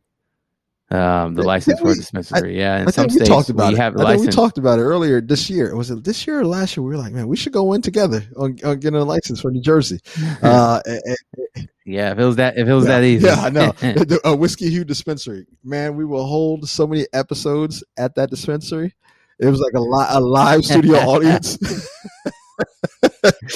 [0.92, 2.82] Um, the license for a dispensary, I, yeah.
[2.82, 3.78] In I some states, we talked about we it.
[3.78, 4.28] have I license.
[4.28, 5.76] we talked about it earlier this year.
[5.76, 6.84] Was it this year or last year?
[6.84, 9.52] We were like, man, we should go in together on, on getting a license for
[9.52, 10.00] New Jersey.
[10.42, 13.50] Uh, and, yeah, if it was that, if it was yeah, that easy, yeah, I
[13.50, 13.72] know.
[13.82, 15.96] the, a whiskey hue dispensary, man.
[15.96, 18.94] We will hold so many episodes at that dispensary.
[19.40, 21.58] It was like a, li- a live studio audience.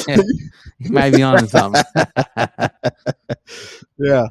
[0.07, 1.83] you might be on something.
[3.97, 4.27] yeah.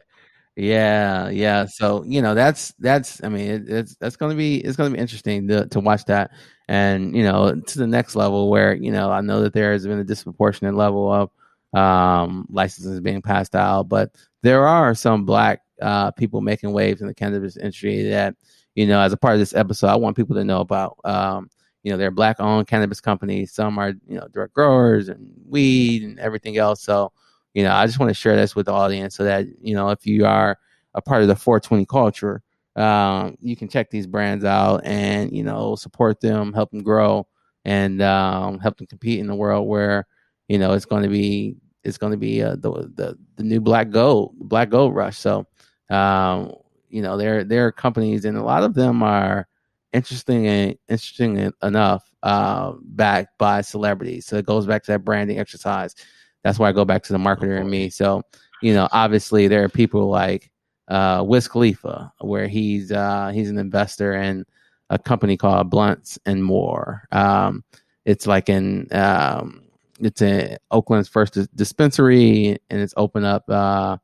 [0.56, 1.64] Yeah, yeah.
[1.66, 4.98] So you know that's that's I mean it, it's that's gonna be it's gonna be
[4.98, 6.30] interesting to to watch that
[6.68, 9.86] and you know to the next level where you know I know that there has
[9.86, 11.30] been a disproportionate level of
[11.78, 17.06] um, licenses being passed out, but there are some black uh, people making waves in
[17.06, 18.34] the cannabis industry that
[18.74, 20.98] you know as a part of this episode I want people to know about.
[21.04, 21.48] Um,
[21.84, 23.52] you know, they're black owned cannabis companies.
[23.52, 26.80] Some are, you know, direct growers and weed and everything else.
[26.80, 27.10] So,
[27.54, 29.90] you know, I just want to share this with the audience so that, you know,
[29.90, 30.58] if you are
[30.94, 32.42] a part of the 420 culture,
[32.76, 37.26] um, you can check these brands out and, you know, support them, help them grow
[37.64, 40.06] and um, help them compete in the world where,
[40.48, 43.60] you know, it's going to be, it's going to be uh, the, the, the new
[43.60, 45.18] black gold, black gold rush.
[45.18, 45.46] So,
[45.90, 46.54] um,
[46.88, 49.46] you know, there, there are companies and a lot of them are,
[49.92, 54.26] interesting and interesting enough uh, backed by celebrities.
[54.26, 55.94] So it goes back to that branding exercise.
[56.42, 57.90] That's why I go back to the marketer and me.
[57.90, 58.22] So
[58.62, 60.50] you know, obviously there are people like
[60.88, 64.46] uh, Wiz Khalifa, where he's uh, he's an investor in
[64.88, 67.02] a company called Blunts and Moore.
[67.12, 67.64] Um,
[68.04, 69.62] it's like in um,
[70.00, 73.96] it's in Oakland's first dispensary, and it's open up uh,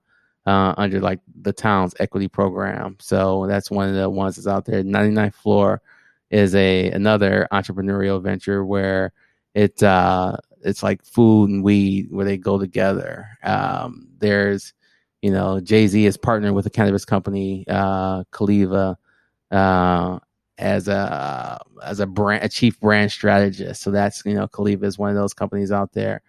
[0.46, 2.96] uh, under like the town's equity program.
[3.00, 4.82] So that's one of the ones that's out there.
[4.82, 5.82] 99th floor
[6.30, 9.12] is a another entrepreneurial venture where
[9.54, 13.26] it uh, it's like food and weed where they go together.
[13.42, 14.72] Um, there's
[15.22, 18.98] you know Jay Z is partnered with a cannabis company, uh, Caliva,
[19.50, 20.18] uh,
[20.58, 23.82] as a as a brand a chief brand strategist.
[23.82, 26.22] So that's you know Caliva is one of those companies out there.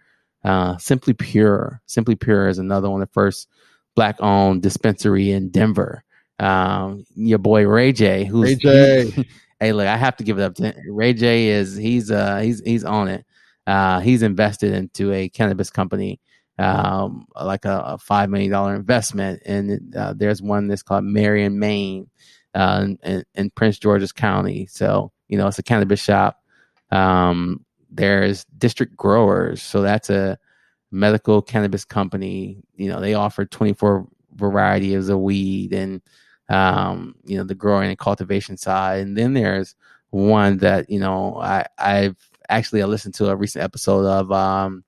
[0.44, 1.80] Uh, Simply Pure.
[1.86, 3.48] Simply Pure is another one of the first
[3.94, 6.02] black owned dispensary in Denver.
[6.38, 9.26] Um, your boy Ray J, who's Ray J.
[9.60, 11.48] hey, look, I have to give it up to Ray J.
[11.48, 13.26] Is he's uh he's he's on it.
[13.66, 16.20] Uh, he's invested into a cannabis company,
[16.58, 21.44] um, like a, a five million dollar investment, and uh, there's one that's called Mary
[21.44, 22.08] and Main,
[22.54, 24.66] uh, in, in Prince George's County.
[24.66, 26.42] So you know, it's a cannabis shop.
[26.90, 30.38] Um, there's District Growers, so that's a
[30.90, 32.62] medical cannabis company.
[32.74, 36.00] You know, they offer 24 varieties of weed and
[36.48, 39.00] um, you know the growing and cultivation side.
[39.00, 39.74] And then there's
[40.10, 42.16] one that you know I I've
[42.50, 44.84] actually I listened to a recent episode of um,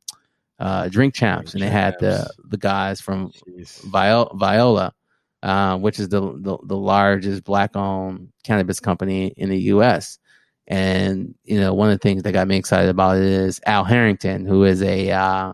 [0.59, 3.33] uh, Drink Champs, Drink and they had the the guys from
[3.87, 4.94] Viola, Viola
[5.42, 10.18] uh, which is the, the the largest black owned cannabis company in the U.S.
[10.68, 13.85] And you know, one of the things that got me excited about it is Al
[13.85, 15.53] Harrington, who is a uh,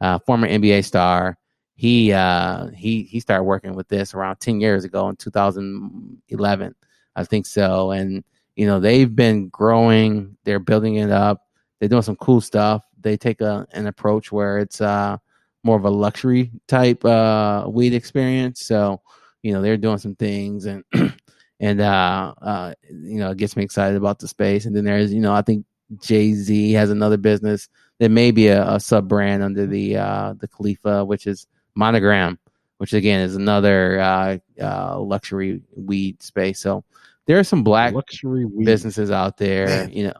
[0.00, 1.38] uh, former NBA star.
[1.76, 6.74] He uh, he he started working with this around ten years ago in 2011,
[7.14, 7.92] I think so.
[7.92, 8.24] And
[8.56, 10.36] you know, they've been growing.
[10.42, 11.46] They're building it up.
[11.78, 12.82] They're doing some cool stuff.
[13.00, 15.18] They take a an approach where it's uh,
[15.62, 18.60] more of a luxury type uh, weed experience.
[18.60, 19.00] So
[19.42, 20.84] you know, they're doing some things and.
[21.60, 24.64] and uh, uh, you know, it gets me excited about the space.
[24.64, 25.66] And then there's, you know, I think
[26.00, 30.34] Jay Z has another business that may be a, a sub brand under the uh,
[30.38, 32.38] the Caliva, which is Monogram,
[32.78, 36.60] which again is another uh, uh, luxury weed space.
[36.60, 36.84] So
[37.26, 38.64] there are some black luxury weed.
[38.64, 39.92] businesses out there, Man.
[39.92, 40.14] you know.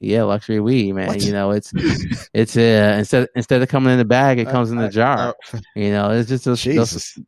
[0.00, 1.08] Yeah, luxury weed, man.
[1.08, 1.22] What?
[1.22, 1.72] You know, it's
[2.34, 5.34] it's uh instead instead of coming in the bag, it comes in the I- jar.
[5.52, 7.18] I- you know, it's just those, those,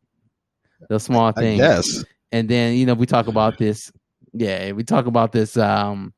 [0.89, 2.05] those small things guess.
[2.33, 3.91] and then you know we talk about this
[4.33, 6.13] yeah we talk about this um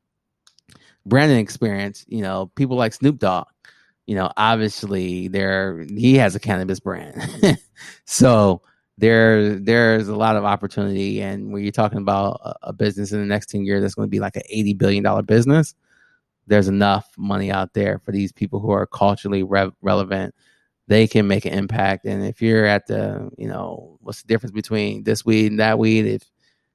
[1.05, 3.47] branding experience you know people like snoop dogg
[4.05, 7.15] you know obviously there he has a cannabis brand
[8.05, 8.61] so
[8.97, 13.19] there there's a lot of opportunity and when you're talking about a, a business in
[13.19, 15.73] the next 10 years that's going to be like an 80 billion dollar business
[16.51, 20.35] there's enough money out there for these people who are culturally re- relevant
[20.91, 22.05] they can make an impact.
[22.05, 25.79] And if you're at the, you know, what's the difference between this weed and that
[25.79, 26.05] weed?
[26.05, 26.29] If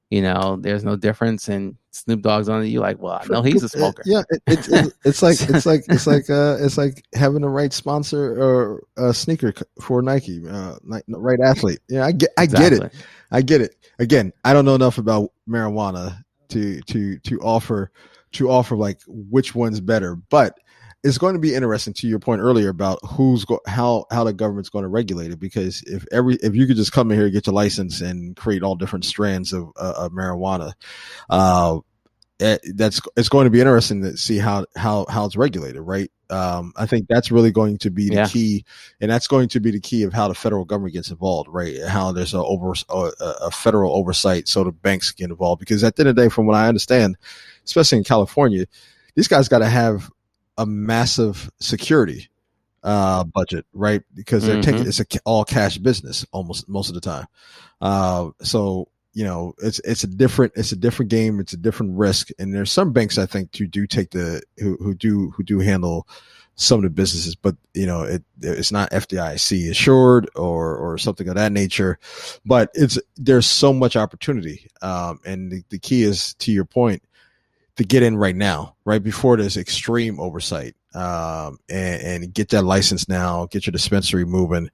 [0.09, 3.43] you know, there's no difference, and Snoop Dogg's on it, you're like, well, I know
[3.43, 4.03] he's a smoker.
[4.07, 7.49] Yeah, it, it's it's it's like it's like it's like uh it's like having the
[7.49, 10.77] right sponsor or a sneaker for Nike, uh,
[11.09, 11.81] right athlete.
[11.89, 12.95] Yeah, I get I get it.
[13.33, 13.77] I get it.
[13.99, 17.91] Again, I don't know enough about marijuana to to to offer
[18.37, 20.59] to offer like which one's better, but
[21.05, 24.33] it's going to be interesting to your point earlier about who's go- how how the
[24.33, 25.39] government's going to regulate it.
[25.39, 28.63] Because if every if you could just come in here get your license and create
[28.63, 30.73] all different strands of, uh, of marijuana,
[31.31, 31.79] uh,
[32.39, 36.11] that's it's going to be interesting to see how how how it's regulated, right?
[36.29, 38.27] Um, I think that's really going to be the Yeah.
[38.27, 38.65] key,
[39.01, 41.81] and that's going to be the key of how the federal government gets involved, right?
[41.87, 45.61] How there's a over a, a federal oversight, so the banks get involved.
[45.61, 47.17] Because at the end of the day, from what I understand,
[47.65, 48.67] especially in California,
[49.15, 50.11] these guys got to have
[50.59, 52.29] a massive security
[52.83, 54.63] uh budget right because they're Mhm.
[54.63, 57.27] taking it's a all cash business almost most of the time
[57.81, 58.87] uh so
[59.17, 62.53] you know it's it's a different it's a different game it's a different risk and
[62.53, 66.07] there's some banks i think who do take the who, who do who do handle
[66.55, 71.29] some of the businesses but you know it it's not fdic assured or or something
[71.31, 71.99] of that nature
[72.45, 77.03] but it's there's so much opportunity um and the, the key is to your point
[77.77, 82.63] to get in right now, right before there's extreme oversight, um, and, and get that
[82.63, 84.71] license now, get your dispensary moving.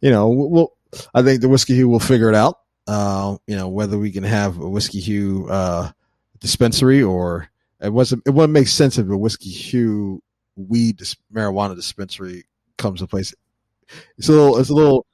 [0.00, 0.72] You know, we'll,
[1.12, 2.60] I think the whiskey will figure it out.
[2.86, 5.90] Uh, you know, whether we can have a whiskey hue, uh,
[6.40, 7.48] dispensary or
[7.80, 10.22] it wasn't, it wouldn't make sense if a whiskey hue
[10.56, 12.44] weed dis- marijuana dispensary
[12.78, 13.34] comes in place.
[14.18, 15.06] It's a little, it's a little,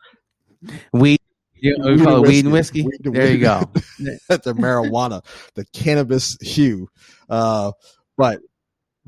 [0.92, 1.18] Weed,
[1.54, 2.82] you know, we Weed call it and weed and whiskey.
[2.82, 2.82] whiskey.
[2.82, 3.46] Weed and there you
[3.78, 4.18] whiskey.
[4.28, 4.36] go.
[4.36, 6.88] the marijuana, the cannabis hue.
[7.28, 7.72] Uh,
[8.16, 8.40] but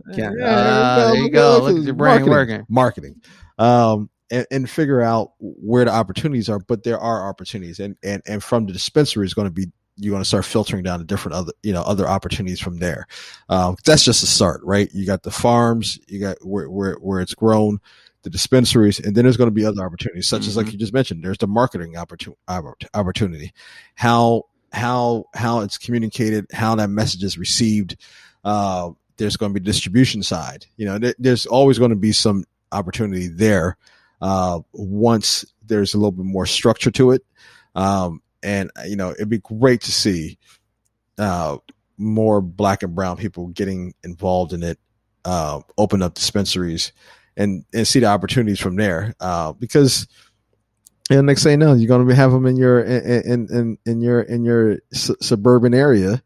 [0.08, 0.30] Yeah.
[0.36, 1.58] Yeah, Ah, there you go.
[1.62, 2.30] Look at your brain marketing.
[2.30, 2.66] working.
[2.68, 3.20] marketing
[3.58, 8.22] um and, and figure out where the opportunities are but there are opportunities and and
[8.26, 9.66] and from the dispensary is going to be
[9.96, 13.06] you're going to start filtering down to different other you know other opportunities from there.
[13.48, 14.90] Um that's just a start right?
[14.92, 17.78] You got the farms you got where where, where it's grown
[18.22, 20.72] the dispensaries and then there's going to be other opportunities such as like Mhm.
[20.72, 23.52] you just mentioned there's the marketing opportu- oppor- opportunity.
[23.94, 27.96] How how how it's communicated how that message is received
[28.44, 30.66] uh there's going to be distribution side.
[30.76, 33.76] You know there, there's always going to be some opportunity there
[34.24, 37.22] uh, once there's a little bit more structure to it.
[37.74, 40.38] Um, and you know, it'd be great to see
[41.18, 41.58] uh,
[41.98, 44.78] more black and brown people getting involved in it,
[45.26, 46.92] uh, open up dispensaries,
[47.36, 49.14] and and see the opportunities from there.
[49.20, 50.08] Uh, because
[51.10, 54.00] and next thing you know, you're going to have them in your in in in
[54.00, 56.22] your in your su- suburban area,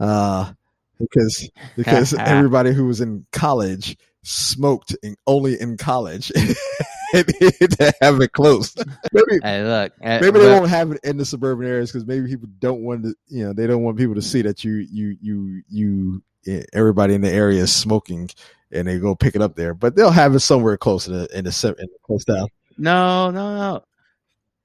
[0.00, 0.50] uh,
[0.98, 6.32] because because everybody who was in college smoked in, only in college.
[7.22, 8.74] to have it close.
[9.12, 12.26] Maybe, hey, look, uh, maybe they won't have it in the suburban areas because maybe
[12.28, 15.16] people don't want to, you know, they don't want people to see that you, you,
[15.20, 18.28] you, you, eh, everybody in the area is smoking
[18.72, 19.74] and they go pick it up there.
[19.74, 22.48] But they'll have it somewhere close in the in the, in the close down.
[22.76, 23.84] No, no, no.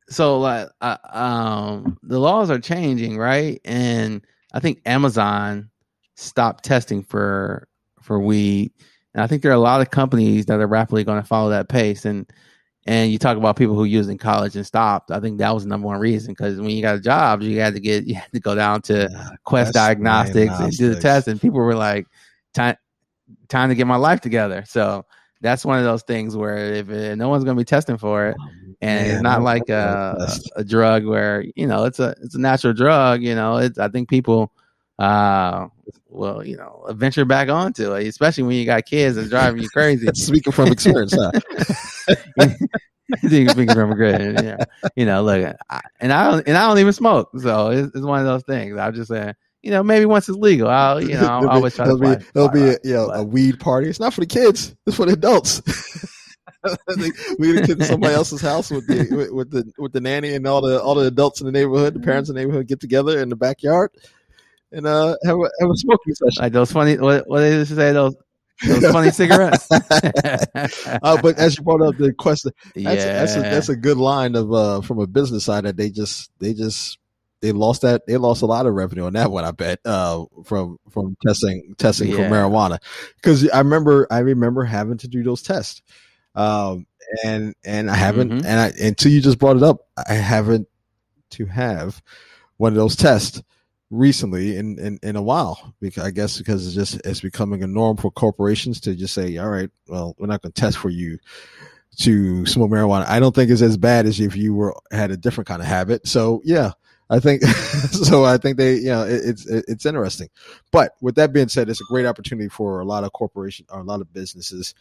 [0.09, 3.61] So like, uh, um, the laws are changing, right?
[3.63, 5.69] And I think Amazon
[6.15, 7.67] stopped testing for
[8.01, 8.73] for weed
[9.19, 11.49] and I think there are a lot of companies that are rapidly going to follow
[11.49, 12.05] that pace.
[12.05, 12.25] And
[12.85, 15.11] and you talk about people who used in college and stopped.
[15.11, 17.59] I think that was the number one reason because when you got a job, you
[17.59, 21.01] had to get you had to go down to yeah, Quest Diagnostics, and do the
[21.01, 21.27] test.
[21.27, 22.07] And people were like,
[22.53, 22.77] time
[23.49, 24.63] time to get my life together.
[24.65, 25.05] So
[25.41, 28.29] that's one of those things where if it, no one's going to be testing for
[28.29, 30.15] it, oh, and it's not like a,
[30.55, 33.21] a drug where you know it's a it's a natural drug.
[33.21, 34.53] You know, it's I think people
[34.99, 35.69] uh,
[36.09, 39.69] well, you know, venture back onto it, especially when you got kids that's driving you
[39.69, 40.07] crazy.
[40.13, 41.31] Speaking from experience, huh?
[43.17, 44.57] Speaking from experience, yeah.
[44.95, 48.05] You know, look, I, and I don't, and I don't even smoke, so it's, it's
[48.05, 48.77] one of those things.
[48.77, 49.33] I'm just saying,
[49.63, 52.17] you know, maybe once it's legal, I'll, you know, I'll always try it'll to.
[52.17, 53.87] Be, it'll be, a, you know, a weed party.
[53.87, 54.75] It's not for the kids.
[54.85, 55.61] It's for the adults.
[57.39, 60.45] we get to somebody else's house with the with, with, the with the nanny and
[60.45, 63.21] all the all the adults in the neighborhood, the parents in the neighborhood get together
[63.21, 63.91] in the backyard
[64.71, 66.43] and uh have a, have a smoking session.
[66.43, 68.15] Like those funny what what did you say those
[68.65, 69.67] those funny cigarettes.
[69.71, 72.91] uh, but as you brought up the question, that's, yeah.
[72.91, 76.31] that's a that's a good line of uh from a business side that they just
[76.39, 76.97] they just
[77.41, 80.25] they lost that they lost a lot of revenue on that one I bet uh
[80.43, 82.15] from from testing testing yeah.
[82.15, 82.79] for marijuana
[83.15, 85.81] because I remember I remember having to do those tests
[86.35, 86.85] um
[87.23, 88.45] and and I haven't mm-hmm.
[88.45, 90.67] and I until you just brought it up I haven't
[91.31, 92.01] to have
[92.57, 93.41] one of those tests
[93.91, 97.67] recently in, in, in a while because I guess because it's just it's becoming a
[97.67, 100.89] norm for corporations to just say, all right, well, we're not going to test for
[100.89, 101.17] you
[101.99, 103.05] to smoke marijuana.
[103.07, 105.67] I don't think it's as bad as if you were had a different kind of
[105.67, 106.07] habit.
[106.07, 106.71] So yeah,
[107.09, 108.23] I think so.
[108.23, 110.29] I think they, you know, it, it's it, it's interesting.
[110.71, 113.79] But with that being said, it's a great opportunity for a lot of corporations or
[113.79, 114.75] a lot of businesses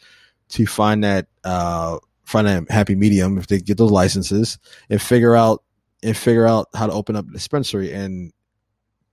[0.50, 4.58] to find that uh find that happy medium if they get those licenses
[4.90, 5.62] and figure out
[6.02, 8.32] and figure out how to open up a dispensary and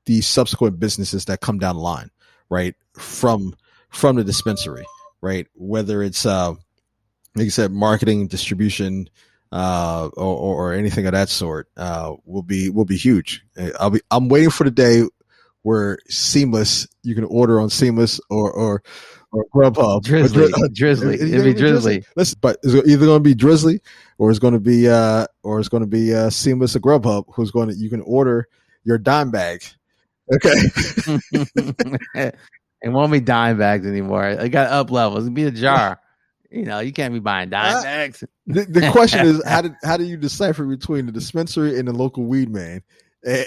[0.05, 2.09] the subsequent businesses that come down the line,
[2.49, 2.75] right?
[2.93, 3.55] From
[3.89, 4.85] from the dispensary,
[5.21, 5.47] right?
[5.55, 6.51] Whether it's uh,
[7.35, 9.09] like you said, marketing, distribution,
[9.51, 13.45] uh, or, or anything of that sort, uh, will be will be huge.
[13.79, 15.03] I'll be I'm waiting for the day
[15.61, 18.83] where Seamless you can order on Seamless or or
[19.31, 20.03] or Grubhub.
[20.03, 22.05] Drizzly, or, Drizzly, it'd be Drizzly.
[22.15, 23.81] Listen, but it's either going to be Drizzly
[24.17, 27.25] or it's going to be uh or it's going to be uh Seamless or Grubhub
[27.33, 28.47] who's going to you can order
[28.83, 29.63] your dime bag
[30.33, 30.51] Okay.
[32.81, 34.27] it won't be dime bags anymore.
[34.27, 35.25] It got up levels.
[35.25, 35.99] It'll be a jar.
[36.51, 38.23] You know, you can't be buying dime uh, bags.
[38.47, 41.93] The, the question is, how did how do you decipher between the dispensary and the
[41.93, 42.81] local weed man?
[43.27, 43.43] uh,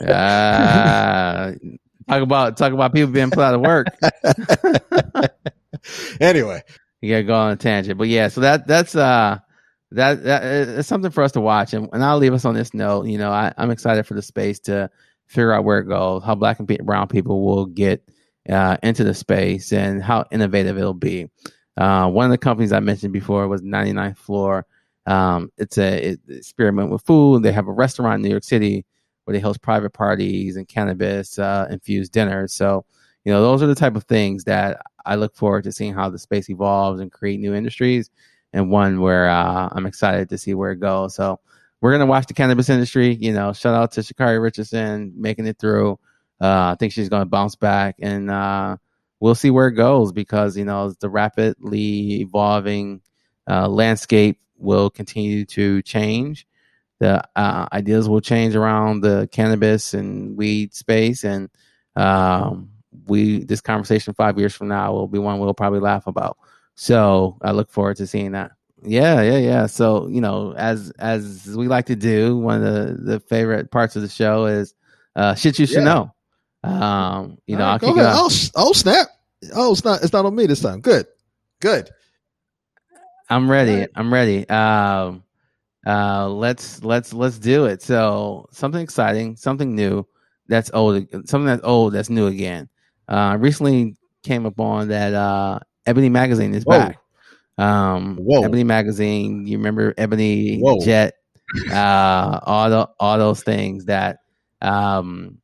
[2.08, 3.86] talk about talk about people being put out of work.
[6.20, 6.62] anyway,
[7.00, 8.28] you gotta go on a tangent, but yeah.
[8.28, 9.38] So that that's uh
[9.92, 12.72] that that it's something for us to watch, and, and I'll leave us on this
[12.74, 13.06] note.
[13.06, 14.90] You know, I, I'm excited for the space to
[15.30, 18.02] figure out where it goes, how black and brown people will get
[18.48, 21.30] uh, into the space, and how innovative it'll be.
[21.76, 24.66] Uh, one of the companies I mentioned before was 99th Floor.
[25.06, 27.44] Um, it's a it, experiment with food.
[27.44, 28.84] They have a restaurant in New York City
[29.24, 32.52] where they host private parties and cannabis uh, infused dinners.
[32.52, 32.84] So,
[33.24, 36.10] you know, those are the type of things that I look forward to seeing how
[36.10, 38.10] the space evolves and create new industries,
[38.52, 41.14] and one where uh, I'm excited to see where it goes.
[41.14, 41.38] So,
[41.80, 43.14] we're gonna watch the cannabis industry.
[43.14, 45.98] You know, shout out to Sha'Carri Richardson making it through.
[46.40, 48.76] Uh, I think she's gonna bounce back, and uh,
[49.20, 53.02] we'll see where it goes because you know the rapidly evolving
[53.48, 56.46] uh, landscape will continue to change.
[56.98, 61.48] The uh, ideas will change around the cannabis and weed space, and
[61.96, 62.70] um,
[63.06, 66.36] we this conversation five years from now will be one we'll probably laugh about.
[66.74, 68.52] So I look forward to seeing that.
[68.82, 69.66] Yeah, yeah, yeah.
[69.66, 73.96] So you know, as as we like to do, one of the the favorite parts
[73.96, 74.74] of the show is
[75.16, 75.84] uh shit you should yeah.
[75.84, 76.14] know.
[76.62, 79.08] Um, you know, right, I'll kick oh, oh snap!
[79.54, 80.80] Oh, it's not it's not on me this time.
[80.80, 81.06] Good,
[81.60, 81.90] good.
[83.28, 83.76] I'm ready.
[83.76, 83.90] Right.
[83.94, 84.48] I'm ready.
[84.48, 85.22] Um,
[85.86, 87.82] uh, let's let's let's do it.
[87.82, 90.06] So something exciting, something new.
[90.48, 91.06] That's old.
[91.28, 91.94] Something that's old.
[91.94, 92.68] That's new again.
[93.08, 96.78] Uh, recently came upon that uh Ebony Magazine is Whoa.
[96.78, 96.98] back.
[97.60, 98.44] Um, Whoa.
[98.44, 99.46] Ebony Magazine.
[99.46, 100.80] You remember Ebony Whoa.
[100.84, 101.14] Jet?
[101.70, 104.18] Uh, all the, all those things that
[104.62, 105.38] um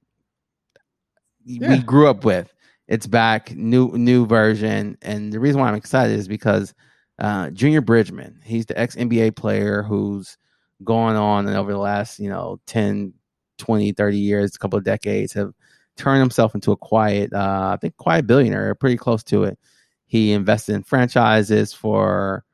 [1.44, 1.68] Yeah.
[1.70, 2.52] we grew up with.
[2.88, 6.72] It's back, new new version, and the reason why I'm excited is because
[7.18, 10.38] uh, Junior Bridgeman, he's the ex NBA player who's
[10.84, 13.12] gone on and over the last you know 10,
[13.58, 15.52] 20, 30 years, a couple of decades, have
[15.96, 19.58] turned himself into a quiet, uh, I think, quiet billionaire, pretty close to it.
[20.06, 22.44] He invested in franchises for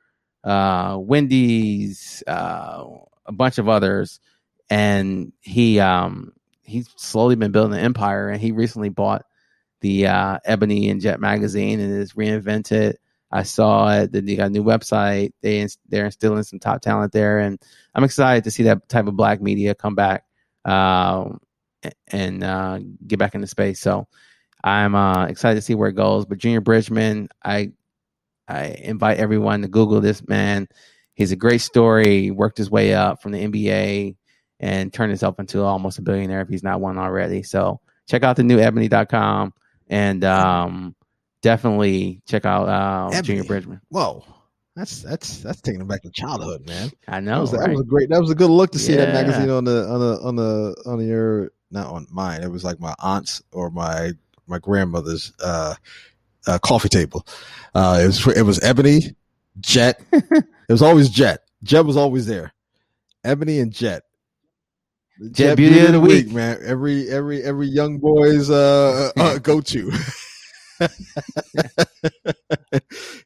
[0.44, 2.84] uh, Wendy's, uh,
[3.26, 4.20] a bunch of others,
[4.70, 6.32] and he um,
[6.62, 8.28] he's slowly been building an empire.
[8.28, 9.24] And he recently bought
[9.80, 12.94] the uh, Ebony and Jet magazine and is reinvented.
[13.30, 14.12] I saw it.
[14.12, 15.32] They got a new website.
[15.42, 17.61] They they're instilling some top talent there, and
[17.94, 20.24] I'm excited to see that type of black media come back
[20.64, 21.40] um,
[22.09, 23.80] and uh, get back into space.
[23.80, 24.07] So
[24.64, 26.24] I'm uh, excited to see where it goes.
[26.24, 27.72] But Junior Bridgeman, I
[28.48, 30.68] I invite everyone to Google this man.
[31.14, 32.30] He's a great story.
[32.30, 34.16] Worked his way up from the NBA
[34.60, 37.42] and turned himself into almost a billionaire if he's not one already.
[37.42, 39.52] So check out the new ebony.com
[39.88, 40.94] and um,
[41.42, 43.80] definitely check out uh, Junior Bridgeman.
[43.90, 44.24] Whoa,
[44.76, 46.90] that's that's that's taking back to childhood, man.
[47.08, 47.40] I That know.
[47.42, 48.08] was, that was a great.
[48.08, 50.82] That was a good look to see that magazine on the on the on the
[50.86, 52.42] on your not on mine.
[52.42, 54.12] It was like my aunt's or my
[54.47, 55.74] my grandmother's uh,
[56.47, 57.26] uh coffee table.
[57.74, 59.16] Uh, it was it was ebony,
[59.61, 60.01] jet.
[60.12, 61.43] it was always jet.
[61.62, 62.53] Jet was always there.
[63.24, 64.03] Ebony and jet.
[65.18, 66.32] The Jet Beauty of the Week.
[66.32, 66.59] man.
[66.64, 69.93] Every every every young boy's uh, uh go to.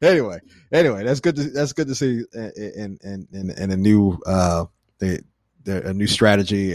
[0.02, 0.40] anyway,
[0.72, 1.36] anyway, that's good.
[1.36, 4.66] To, that's good to see in in in, in a new uh
[4.98, 5.22] the
[5.66, 6.72] a new strategy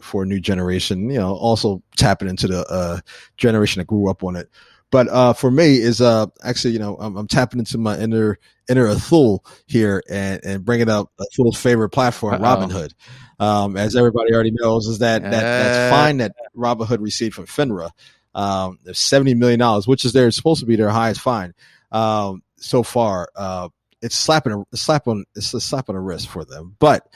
[0.00, 1.10] for a new generation.
[1.10, 3.00] You know, also tapping into the uh
[3.36, 4.48] generation that grew up on it.
[4.90, 8.38] But uh for me is uh actually you know I'm, I'm tapping into my inner
[8.68, 12.56] inner Atul here and and bringing up Atul's favorite platform, Uh-oh.
[12.56, 12.92] Robinhood.
[13.40, 15.96] Um, as everybody already knows, is that that that's Uh.
[15.96, 17.90] fine that Robinhood received from FINRA.
[18.34, 21.52] Um, seventy million dollars, which is their supposed to be their highest fine
[21.90, 23.28] um, so far.
[23.36, 23.68] Uh,
[24.00, 27.06] it's slapping a, a slap on it's a slap on the wrist for them, but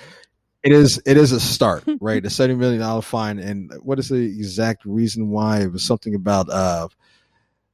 [0.67, 2.25] it is it is a start, right?
[2.25, 5.61] A seventy million dollar fine, and what is the exact reason why?
[5.61, 6.89] It was something about uh,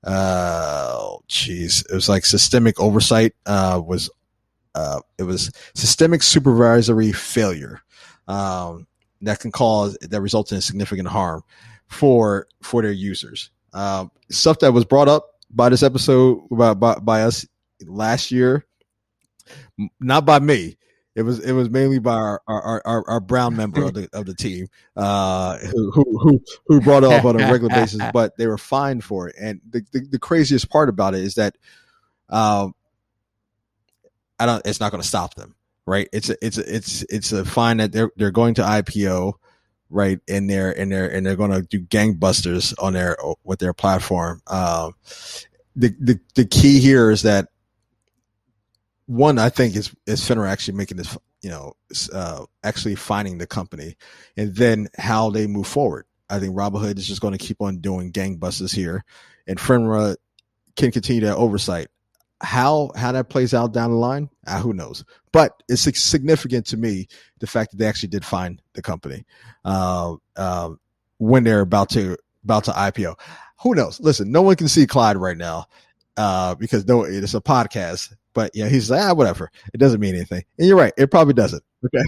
[0.04, 3.34] uh, oh, jeez, it was like systemic oversight.
[3.46, 4.10] Uh, was
[4.74, 7.80] uh, it was systemic supervisory failure
[8.28, 8.86] um,
[9.22, 11.42] that can cause that results in significant harm
[11.86, 13.50] for for their users.
[13.72, 17.46] Um, stuff that was brought up by this episode by, by by us
[17.86, 18.66] last year,
[19.98, 20.76] not by me.
[21.14, 24.24] It was it was mainly by our our, our, our brown member of the of
[24.24, 28.46] the team uh, who, who who brought it up on a regular basis, but they
[28.46, 29.36] were fined for it.
[29.38, 31.56] And the, the, the craziest part about it is that
[32.30, 32.74] um,
[34.38, 34.66] I don't.
[34.66, 35.54] It's not going to stop them,
[35.86, 36.08] right?
[36.12, 39.34] It's a, it's a, it's it's a fine that they're they're going to IPO,
[39.90, 40.18] right?
[40.28, 44.40] And they're and they're and they're going to do gangbusters on their with their platform.
[44.46, 44.94] Um,
[45.76, 47.48] the the the key here is that
[49.06, 51.74] one, I think is is Finra actually making this, you know,
[52.12, 53.96] uh, actually finding the company,
[54.36, 56.06] and then how they move forward.
[56.30, 59.04] I think Robinhood is just going to keep on doing gangbusters here,
[59.46, 60.16] and Finra
[60.76, 61.88] can continue that oversight.
[62.40, 65.04] How how that plays out down the line, uh, who knows?
[65.30, 69.24] But it's significant to me the fact that they actually did find the company
[69.64, 70.70] uh, uh,
[71.18, 73.18] when they're about to about to IPO.
[73.62, 74.00] Who knows?
[74.00, 75.66] Listen, no one can see Clyde right now
[76.16, 78.14] uh, because no, it's a podcast.
[78.34, 79.50] But yeah, he's like, ah, whatever.
[79.74, 80.42] It doesn't mean anything.
[80.58, 80.92] And you're right.
[80.96, 81.62] It probably doesn't.
[81.84, 82.04] Okay.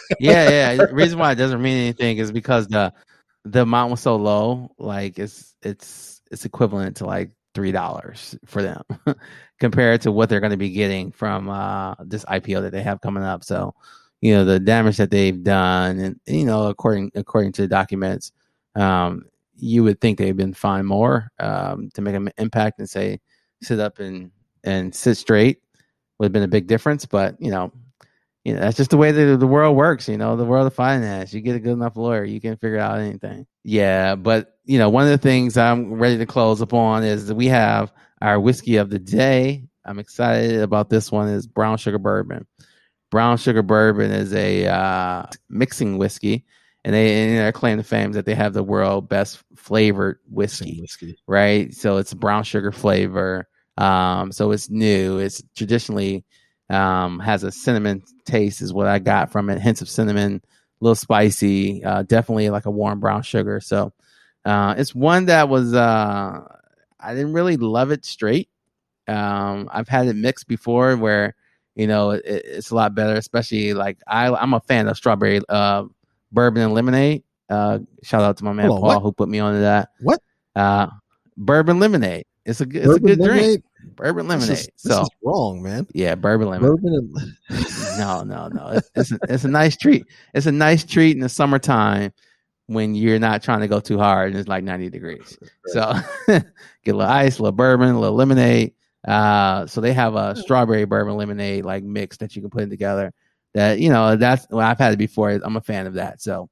[0.20, 0.86] yeah, yeah.
[0.86, 2.92] The reason why it doesn't mean anything is because the
[3.44, 4.70] the amount was so low.
[4.78, 8.82] Like it's it's it's equivalent to like three dollars for them
[9.60, 13.00] compared to what they're going to be getting from uh, this IPO that they have
[13.00, 13.44] coming up.
[13.44, 13.74] So,
[14.20, 18.32] you know, the damage that they've done, and you know, according according to the documents,
[18.74, 19.24] um,
[19.56, 23.20] you would think they've been fined more um, to make an impact and say
[23.62, 24.30] sit up and
[24.64, 25.60] and sit straight
[26.18, 27.06] would have been a big difference.
[27.06, 27.72] But you know,
[28.44, 30.08] you know that's just the way that the world works.
[30.08, 31.32] You know, the world of finance.
[31.32, 33.46] You get a good enough lawyer, you can figure out anything.
[33.64, 37.34] Yeah, but you know, one of the things I'm ready to close upon is that
[37.34, 39.64] we have our whiskey of the day.
[39.84, 41.28] I'm excited about this one.
[41.28, 42.46] Is brown sugar bourbon.
[43.10, 46.46] Brown sugar bourbon is a uh, mixing whiskey,
[46.84, 50.18] and they and their claim to fame is that they have the world best flavored
[50.30, 51.18] whiskey Whiskey.
[51.26, 51.74] right?
[51.74, 53.48] So it's brown sugar flavor.
[53.78, 55.18] Um, so it's new.
[55.18, 56.24] It's traditionally
[56.70, 59.60] um, has a cinnamon taste, is what I got from it.
[59.60, 63.60] Hints of cinnamon, a little spicy, uh, definitely like a warm brown sugar.
[63.60, 63.92] So
[64.44, 66.40] uh, it's one that was uh,
[67.00, 68.48] I didn't really love it straight.
[69.08, 71.34] Um, I've had it mixed before where
[71.74, 73.14] you know it, it's a lot better.
[73.14, 75.84] Especially like I, I'm a fan of strawberry uh,
[76.30, 77.22] bourbon and lemonade.
[77.48, 79.90] Uh, shout out to my man Hold Paul who put me onto that.
[80.00, 80.20] What?
[80.56, 80.88] Uh,
[81.36, 82.24] bourbon lemonade.
[82.44, 83.40] It's a good, it's Bourbon a good drink.
[83.40, 83.62] lemonade?
[83.96, 84.58] Bourbon This lemonade.
[84.58, 85.86] is, this so is wrong, man.
[85.94, 86.82] yeah, bourbon lemonade.
[86.82, 86.94] Bourbon
[87.48, 87.66] and
[87.98, 88.68] no, no, no.
[88.76, 90.06] It's it's a, it's a nice treat.
[90.34, 92.12] It's a nice treat in the summertime
[92.66, 95.36] when you're not trying to go too hard and it's like 90 degrees.
[95.66, 95.92] So
[96.28, 96.44] get
[96.86, 98.72] a little ice, a little bourbon, a little lemonade.
[99.06, 103.12] Uh, so they have a strawberry bourbon lemonade like mix that you can put together.
[103.54, 105.30] That you know that's well, I've had it before.
[105.30, 106.22] I'm a fan of that.
[106.22, 106.48] So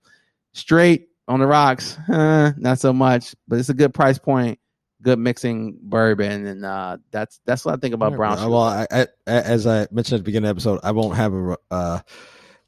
[0.52, 4.58] straight on the rocks, uh, not so much, but it's a good price point.
[5.02, 8.50] Good mixing bourbon, and uh, that's that's what I think about brown sugar.
[8.50, 11.32] Well, I, I, as I mentioned at the beginning of the episode, I won't have
[11.32, 12.00] a uh,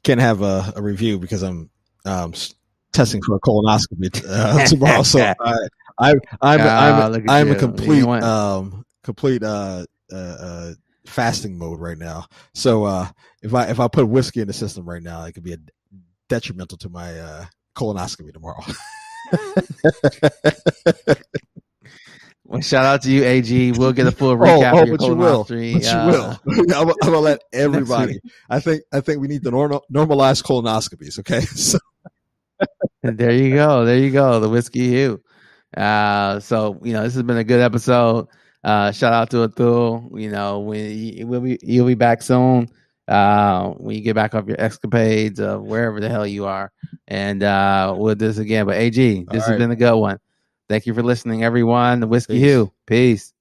[0.03, 1.69] can't have a, a review because I'm
[2.05, 2.33] um,
[2.91, 5.03] testing for a colonoscopy uh, tomorrow.
[5.03, 5.55] So I,
[5.99, 10.73] I, I'm I'm look at I'm a complete um complete uh, uh uh
[11.05, 12.25] fasting mode right now.
[12.53, 13.07] So uh
[13.41, 15.57] if I if I put whiskey in the system right now, it could be a
[16.29, 18.63] detrimental to my uh colonoscopy tomorrow.
[22.45, 23.71] Well, shout out to you, AG.
[23.73, 25.45] We'll get a full Oh, recap oh, of your but you will.
[25.45, 25.73] colonoscopy.
[25.73, 26.75] But you uh, will.
[26.75, 28.19] I'm, I'm gonna let everybody.
[28.49, 31.19] I think I think we need to normal, normalize colonoscopies.
[31.19, 31.79] Okay, so
[33.01, 33.85] there you go.
[33.85, 34.39] There you go.
[34.39, 35.21] The whiskey hue.
[35.75, 38.27] Uh, so you know this has been a good episode.
[38.63, 40.19] Uh, shout out to Atul.
[40.19, 42.69] You know we we'll be you'll be back soon.
[43.05, 46.71] Uh, when you get back off your escapades of wherever the hell you are,
[47.07, 48.65] and uh, we'll do this again.
[48.65, 49.57] But AG, this All has right.
[49.57, 50.19] been a good one.
[50.69, 51.99] Thank you for listening, everyone.
[51.99, 52.43] The whiskey Peace.
[52.43, 52.71] hue.
[52.85, 53.33] Peace.